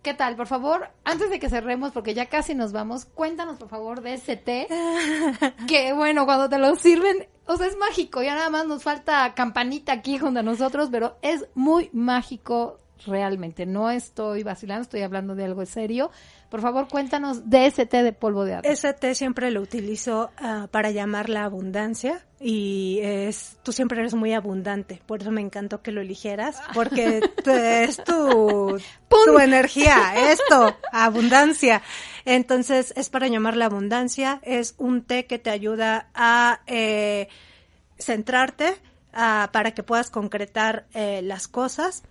¿Qué 0.00 0.14
tal? 0.14 0.36
Por 0.36 0.46
favor, 0.46 0.90
antes 1.02 1.28
de 1.28 1.40
que 1.40 1.48
cerremos, 1.48 1.90
porque 1.90 2.14
ya 2.14 2.26
casi 2.26 2.54
nos 2.54 2.70
vamos, 2.70 3.04
cuéntanos 3.04 3.58
por 3.58 3.68
favor 3.68 4.00
de 4.00 4.14
ese 4.14 4.36
té. 4.36 4.68
que 5.66 5.92
bueno, 5.92 6.26
cuando 6.26 6.48
te 6.48 6.56
lo 6.56 6.76
sirven, 6.76 7.26
o 7.46 7.56
sea, 7.56 7.66
es 7.66 7.76
mágico. 7.76 8.22
Ya 8.22 8.36
nada 8.36 8.50
más 8.50 8.64
nos 8.68 8.84
falta 8.84 9.34
campanita 9.34 9.90
aquí 9.90 10.18
junto 10.18 10.38
a 10.38 10.44
nosotros, 10.44 10.88
pero 10.92 11.16
es 11.20 11.48
muy 11.56 11.90
mágico 11.92 12.78
realmente. 13.06 13.66
No 13.66 13.90
estoy 13.90 14.44
vacilando, 14.44 14.82
estoy 14.82 15.02
hablando 15.02 15.34
de 15.34 15.46
algo 15.46 15.66
serio. 15.66 16.12
Por 16.50 16.60
favor, 16.60 16.88
cuéntanos 16.88 17.48
de 17.48 17.66
ese 17.66 17.86
té 17.86 18.02
de 18.02 18.12
polvo 18.12 18.44
de 18.44 18.54
hadas. 18.54 18.64
Ese 18.66 18.92
té 18.92 19.14
siempre 19.14 19.50
lo 19.52 19.60
utilizo 19.60 20.30
ah, 20.36 20.66
para 20.70 20.90
llamar 20.90 21.28
la 21.28 21.44
abundancia 21.44 22.26
y 22.40 22.98
es 23.02 23.56
tú 23.62 23.70
siempre 23.72 24.00
eres 24.00 24.14
muy 24.14 24.32
abundante, 24.32 25.00
por 25.06 25.20
eso 25.20 25.30
me 25.30 25.40
encantó 25.42 25.80
que 25.80 25.92
lo 25.92 26.00
eligieras 26.00 26.60
porque 26.74 27.20
te- 27.44 27.84
es 27.84 28.02
tu, 28.02 28.78
tu 29.08 29.38
energía, 29.38 30.30
esto, 30.32 30.76
abundancia. 30.92 31.82
Entonces 32.24 32.92
es 32.96 33.10
para 33.10 33.28
llamar 33.28 33.56
la 33.56 33.66
abundancia, 33.66 34.40
es 34.42 34.74
un 34.76 35.02
té 35.04 35.26
que 35.26 35.38
te 35.38 35.50
ayuda 35.50 36.08
a 36.14 36.62
eh, 36.66 37.28
centrarte 37.98 38.74
ah, 39.12 39.50
para 39.52 39.72
que 39.72 39.82
puedas 39.82 40.10
concretar 40.10 40.86
eh, 40.94 41.20
las 41.22 41.48
cosas 41.48 42.02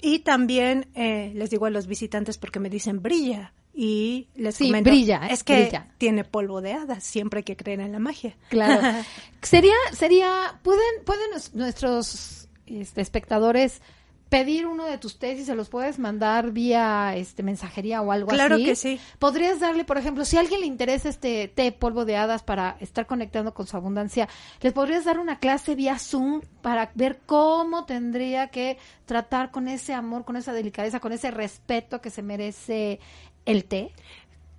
y 0.00 0.20
también 0.20 0.86
eh, 0.94 1.32
les 1.34 1.50
digo 1.50 1.66
a 1.66 1.70
los 1.70 1.86
visitantes 1.86 2.38
porque 2.38 2.60
me 2.60 2.70
dicen 2.70 3.02
brilla 3.02 3.52
y 3.80 4.26
les 4.34 4.56
Sí, 4.56 4.66
comento 4.66 4.90
brilla, 4.90 5.20
eh, 5.28 5.34
es 5.34 5.44
que 5.44 5.62
brilla. 5.62 5.86
tiene 5.98 6.24
polvo 6.24 6.60
de 6.60 6.72
hadas 6.72 7.04
siempre 7.04 7.38
hay 7.38 7.44
que 7.44 7.56
creer 7.56 7.78
en 7.78 7.92
la 7.92 8.00
magia 8.00 8.36
Claro. 8.48 8.80
sería, 9.42 9.74
sería, 9.92 10.58
pueden, 10.64 10.82
pueden 11.04 11.30
nuestros 11.54 12.48
este, 12.66 13.00
espectadores 13.00 13.80
pedir 14.28 14.66
uno 14.66 14.84
de 14.84 14.98
tus 14.98 15.16
y 15.22 15.44
se 15.44 15.54
los 15.54 15.68
puedes 15.70 15.98
mandar 15.98 16.50
vía 16.50 17.14
este 17.16 17.42
mensajería 17.42 18.02
o 18.02 18.12
algo 18.12 18.28
Claro 18.28 18.56
así. 18.56 18.64
que 18.64 18.76
sí. 18.76 19.00
Podrías 19.18 19.58
darle, 19.60 19.84
por 19.84 19.96
ejemplo, 19.96 20.24
si 20.26 20.36
a 20.36 20.40
alguien 20.40 20.60
le 20.60 20.66
interesa 20.66 21.08
este 21.08 21.48
té 21.48 21.72
polvo 21.72 22.04
de 22.04 22.16
hadas 22.16 22.42
para 22.42 22.76
estar 22.80 23.06
conectando 23.06 23.54
con 23.54 23.66
su 23.66 23.76
abundancia, 23.76 24.28
les 24.60 24.72
podrías 24.74 25.04
dar 25.06 25.18
una 25.18 25.38
clase 25.38 25.74
vía 25.76 25.98
Zoom 25.98 26.42
para 26.60 26.90
ver 26.94 27.20
cómo 27.24 27.86
tendría 27.86 28.48
que 28.48 28.76
tratar 29.06 29.50
con 29.50 29.66
ese 29.68 29.94
amor, 29.94 30.24
con 30.26 30.36
esa 30.36 30.52
delicadeza, 30.52 31.00
con 31.00 31.12
ese 31.12 31.30
respeto 31.30 32.02
que 32.02 32.10
se 32.10 32.20
merece 32.22 33.00
el 33.48 33.64
té. 33.64 33.92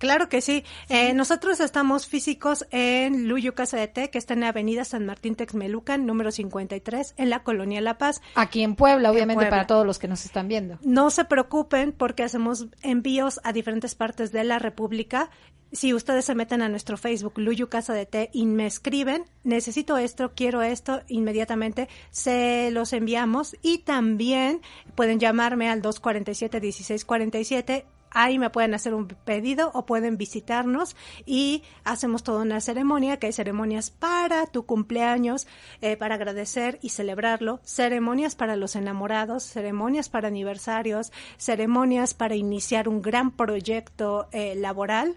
Claro 0.00 0.28
que 0.30 0.40
sí. 0.40 0.64
Eh, 0.88 1.12
nosotros 1.12 1.60
estamos 1.60 2.06
físicos 2.06 2.66
en 2.70 3.28
Luyu 3.28 3.52
Casa 3.52 3.76
de 3.76 3.86
Té, 3.86 4.08
que 4.08 4.16
está 4.16 4.32
en 4.32 4.40
la 4.40 4.48
Avenida 4.48 4.86
San 4.86 5.04
Martín 5.04 5.34
Texmelucan, 5.34 6.06
número 6.06 6.32
53, 6.32 7.12
en 7.18 7.28
la 7.28 7.42
Colonia 7.42 7.82
La 7.82 7.98
Paz. 7.98 8.22
Aquí 8.34 8.62
en 8.62 8.76
Puebla, 8.76 9.10
obviamente, 9.10 9.34
Puebla. 9.34 9.50
para 9.50 9.66
todos 9.66 9.84
los 9.84 9.98
que 9.98 10.08
nos 10.08 10.24
están 10.24 10.48
viendo. 10.48 10.78
No 10.82 11.10
se 11.10 11.26
preocupen 11.26 11.92
porque 11.92 12.22
hacemos 12.22 12.68
envíos 12.82 13.40
a 13.44 13.52
diferentes 13.52 13.94
partes 13.94 14.32
de 14.32 14.42
la 14.42 14.58
República. 14.58 15.28
Si 15.70 15.92
ustedes 15.92 16.24
se 16.24 16.34
meten 16.34 16.62
a 16.62 16.70
nuestro 16.70 16.96
Facebook, 16.96 17.34
Luyu 17.36 17.68
Casa 17.68 17.92
de 17.92 18.06
Té, 18.06 18.30
y 18.32 18.46
me 18.46 18.64
escriben, 18.64 19.26
necesito 19.44 19.98
esto, 19.98 20.32
quiero 20.34 20.62
esto, 20.62 21.02
inmediatamente 21.08 21.90
se 22.10 22.70
los 22.70 22.94
enviamos. 22.94 23.54
Y 23.60 23.80
también 23.80 24.62
pueden 24.94 25.20
llamarme 25.20 25.68
al 25.68 25.82
247-1647. 25.82 27.84
Ahí 28.10 28.38
me 28.38 28.50
pueden 28.50 28.74
hacer 28.74 28.94
un 28.94 29.06
pedido 29.06 29.70
o 29.74 29.86
pueden 29.86 30.16
visitarnos 30.16 30.96
y 31.26 31.62
hacemos 31.84 32.22
toda 32.22 32.42
una 32.42 32.60
ceremonia, 32.60 33.18
que 33.18 33.26
hay 33.26 33.32
ceremonias 33.32 33.90
para 33.90 34.46
tu 34.46 34.66
cumpleaños, 34.66 35.46
eh, 35.80 35.96
para 35.96 36.16
agradecer 36.16 36.78
y 36.82 36.90
celebrarlo, 36.90 37.60
ceremonias 37.64 38.34
para 38.34 38.56
los 38.56 38.76
enamorados, 38.76 39.44
ceremonias 39.44 40.08
para 40.08 40.28
aniversarios, 40.28 41.12
ceremonias 41.38 42.14
para 42.14 42.34
iniciar 42.34 42.88
un 42.88 43.02
gran 43.02 43.30
proyecto 43.30 44.28
eh, 44.32 44.54
laboral 44.56 45.16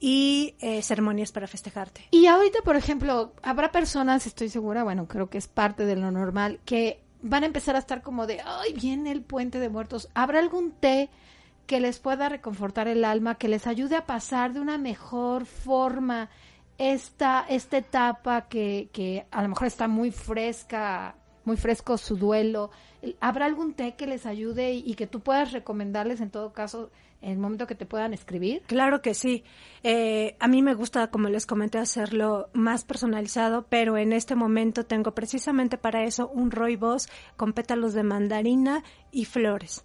y 0.00 0.54
eh, 0.60 0.82
ceremonias 0.82 1.32
para 1.32 1.46
festejarte. 1.46 2.02
Y 2.10 2.26
ahorita, 2.26 2.60
por 2.64 2.76
ejemplo, 2.76 3.32
habrá 3.42 3.72
personas, 3.72 4.26
estoy 4.26 4.48
segura, 4.48 4.84
bueno, 4.84 5.08
creo 5.08 5.28
que 5.28 5.38
es 5.38 5.48
parte 5.48 5.84
de 5.86 5.96
lo 5.96 6.10
normal, 6.10 6.60
que 6.64 7.00
van 7.22 7.42
a 7.42 7.46
empezar 7.46 7.76
a 7.76 7.80
estar 7.80 8.02
como 8.02 8.26
de, 8.26 8.40
ay, 8.44 8.72
viene 8.74 9.10
el 9.10 9.22
puente 9.22 9.58
de 9.58 9.68
muertos. 9.68 10.08
¿Habrá 10.14 10.38
algún 10.38 10.72
té 10.72 11.10
que 11.68 11.80
les 11.80 11.98
pueda 11.98 12.30
reconfortar 12.30 12.88
el 12.88 13.04
alma, 13.04 13.36
que 13.36 13.46
les 13.46 13.66
ayude 13.66 13.94
a 13.94 14.06
pasar 14.06 14.54
de 14.54 14.60
una 14.60 14.78
mejor 14.78 15.44
forma 15.44 16.30
esta, 16.78 17.44
esta 17.46 17.76
etapa 17.76 18.48
que, 18.48 18.88
que 18.90 19.26
a 19.30 19.42
lo 19.42 19.50
mejor 19.50 19.66
está 19.66 19.86
muy 19.86 20.10
fresca, 20.10 21.14
muy 21.44 21.58
fresco 21.58 21.98
su 21.98 22.16
duelo. 22.16 22.70
¿Habrá 23.20 23.44
algún 23.44 23.74
té 23.74 23.96
que 23.96 24.06
les 24.06 24.24
ayude 24.24 24.72
y, 24.72 24.94
que 24.94 25.06
tú 25.06 25.20
puedas 25.20 25.52
recomendarles 25.52 26.22
en 26.22 26.30
todo 26.30 26.54
caso 26.54 26.90
en 27.20 27.32
el 27.32 27.38
momento 27.38 27.66
que 27.66 27.74
te 27.74 27.84
puedan 27.84 28.14
escribir? 28.14 28.62
Claro 28.66 29.02
que 29.02 29.12
sí. 29.12 29.44
Eh, 29.82 30.36
a 30.40 30.48
mí 30.48 30.62
me 30.62 30.72
gusta, 30.72 31.10
como 31.10 31.28
les 31.28 31.44
comenté, 31.44 31.76
hacerlo 31.76 32.48
más 32.54 32.84
personalizado, 32.84 33.66
pero 33.68 33.98
en 33.98 34.14
este 34.14 34.34
momento 34.34 34.86
tengo 34.86 35.12
precisamente 35.14 35.76
para 35.76 36.04
eso 36.04 36.28
un 36.28 36.50
rooibos 36.50 37.10
con 37.36 37.52
pétalos 37.52 37.92
de 37.92 38.04
mandarina 38.04 38.84
y 39.12 39.26
flores. 39.26 39.82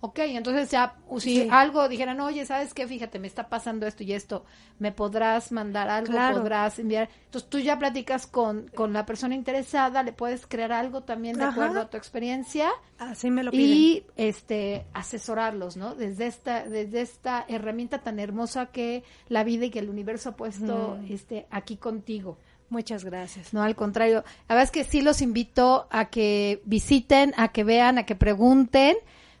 Ok, 0.00 0.20
entonces 0.20 0.70
ya, 0.70 0.94
si 1.18 1.42
Sí. 1.42 1.48
algo 1.50 1.88
dijeran, 1.88 2.20
oye, 2.20 2.46
¿sabes 2.46 2.72
qué? 2.72 2.86
Fíjate, 2.86 3.18
me 3.18 3.26
está 3.26 3.48
pasando 3.48 3.84
esto 3.84 4.04
y 4.04 4.12
esto, 4.12 4.44
¿me 4.78 4.92
podrás 4.92 5.50
mandar 5.50 5.90
algo? 5.90 6.12
Claro. 6.12 6.38
¿Podrás 6.38 6.78
enviar? 6.78 7.08
Entonces 7.24 7.50
tú 7.50 7.58
ya 7.58 7.80
platicas 7.80 8.28
con, 8.28 8.68
con 8.76 8.92
la 8.92 9.04
persona 9.06 9.34
interesada, 9.34 10.04
le 10.04 10.12
puedes 10.12 10.46
crear 10.46 10.70
algo 10.70 11.02
también 11.02 11.36
de 11.36 11.42
Ajá. 11.42 11.50
acuerdo 11.52 11.80
a 11.80 11.90
tu 11.90 11.96
experiencia 11.96 12.70
Así 12.98 13.28
me 13.30 13.42
lo 13.42 13.50
piden. 13.50 13.76
y 13.76 14.02
este 14.16 14.86
asesorarlos, 14.94 15.76
¿no? 15.76 15.96
Desde 15.96 16.26
esta 16.28 16.64
desde 16.68 17.00
esta 17.00 17.44
herramienta 17.48 17.98
tan 17.98 18.20
hermosa 18.20 18.66
que 18.66 19.02
la 19.28 19.42
vida 19.42 19.64
y 19.66 19.70
que 19.70 19.80
el 19.80 19.88
universo 19.90 20.28
ha 20.30 20.36
puesto 20.36 20.96
Mm. 21.02 21.12
este 21.12 21.46
aquí 21.50 21.76
contigo. 21.76 22.38
Muchas 22.70 23.02
gracias. 23.04 23.52
No, 23.54 23.62
al 23.62 23.74
contrario. 23.74 24.22
La 24.48 24.54
verdad 24.54 24.64
es 24.64 24.70
que 24.70 24.84
sí 24.84 25.00
los 25.00 25.22
invito 25.22 25.86
a 25.90 26.04
que 26.10 26.60
visiten, 26.66 27.32
a 27.38 27.48
que 27.48 27.64
vean, 27.64 27.96
a 27.98 28.04
que 28.04 28.14
pregunten, 28.14 28.94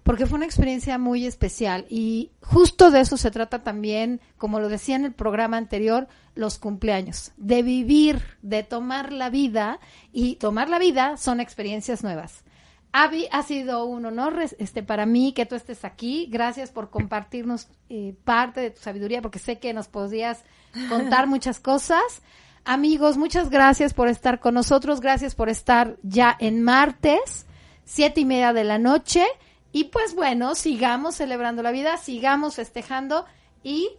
porque 0.08 0.24
fue 0.24 0.36
una 0.36 0.46
experiencia 0.46 0.96
muy 0.96 1.26
especial. 1.26 1.84
Y 1.90 2.30
justo 2.40 2.90
de 2.90 3.00
eso 3.00 3.18
se 3.18 3.30
trata 3.30 3.58
también, 3.62 4.22
como 4.38 4.58
lo 4.58 4.70
decía 4.70 4.96
en 4.96 5.04
el 5.04 5.12
programa 5.12 5.58
anterior, 5.58 6.08
los 6.34 6.56
cumpleaños. 6.56 7.32
De 7.36 7.62
vivir, 7.62 8.22
de 8.40 8.62
tomar 8.62 9.12
la 9.12 9.28
vida. 9.28 9.80
Y 10.10 10.36
tomar 10.36 10.70
la 10.70 10.78
vida 10.78 11.18
son 11.18 11.40
experiencias 11.40 12.02
nuevas. 12.02 12.42
Avi, 12.90 13.28
ha 13.32 13.42
sido 13.42 13.84
un 13.84 14.06
honor 14.06 14.40
este, 14.58 14.82
para 14.82 15.04
mí 15.04 15.34
que 15.34 15.44
tú 15.44 15.56
estés 15.56 15.84
aquí. 15.84 16.26
Gracias 16.30 16.70
por 16.70 16.88
compartirnos 16.88 17.68
eh, 17.90 18.14
parte 18.24 18.62
de 18.62 18.70
tu 18.70 18.80
sabiduría, 18.80 19.20
porque 19.20 19.38
sé 19.38 19.58
que 19.58 19.74
nos 19.74 19.88
podías 19.88 20.42
contar 20.88 21.26
muchas 21.26 21.60
cosas. 21.60 22.22
Amigos, 22.64 23.18
muchas 23.18 23.50
gracias 23.50 23.92
por 23.92 24.08
estar 24.08 24.40
con 24.40 24.54
nosotros. 24.54 25.02
Gracias 25.02 25.34
por 25.34 25.50
estar 25.50 25.98
ya 26.02 26.34
en 26.40 26.62
martes, 26.62 27.44
siete 27.84 28.22
y 28.22 28.24
media 28.24 28.54
de 28.54 28.64
la 28.64 28.78
noche. 28.78 29.26
Y 29.72 29.84
pues 29.84 30.14
bueno, 30.14 30.54
sigamos 30.54 31.16
celebrando 31.16 31.62
la 31.62 31.70
vida, 31.70 31.96
sigamos 31.96 32.56
festejando 32.56 33.26
y 33.62 33.90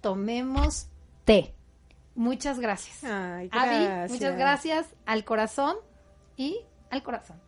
tomemos 0.00 0.88
té. 1.24 1.54
Muchas 2.14 2.58
gracias. 2.58 3.04
Ay, 3.04 3.48
gracias. 3.48 4.10
muchas 4.10 4.36
gracias 4.36 4.86
al 5.06 5.24
corazón 5.24 5.76
y 6.36 6.60
al 6.90 7.02
corazón. 7.02 7.40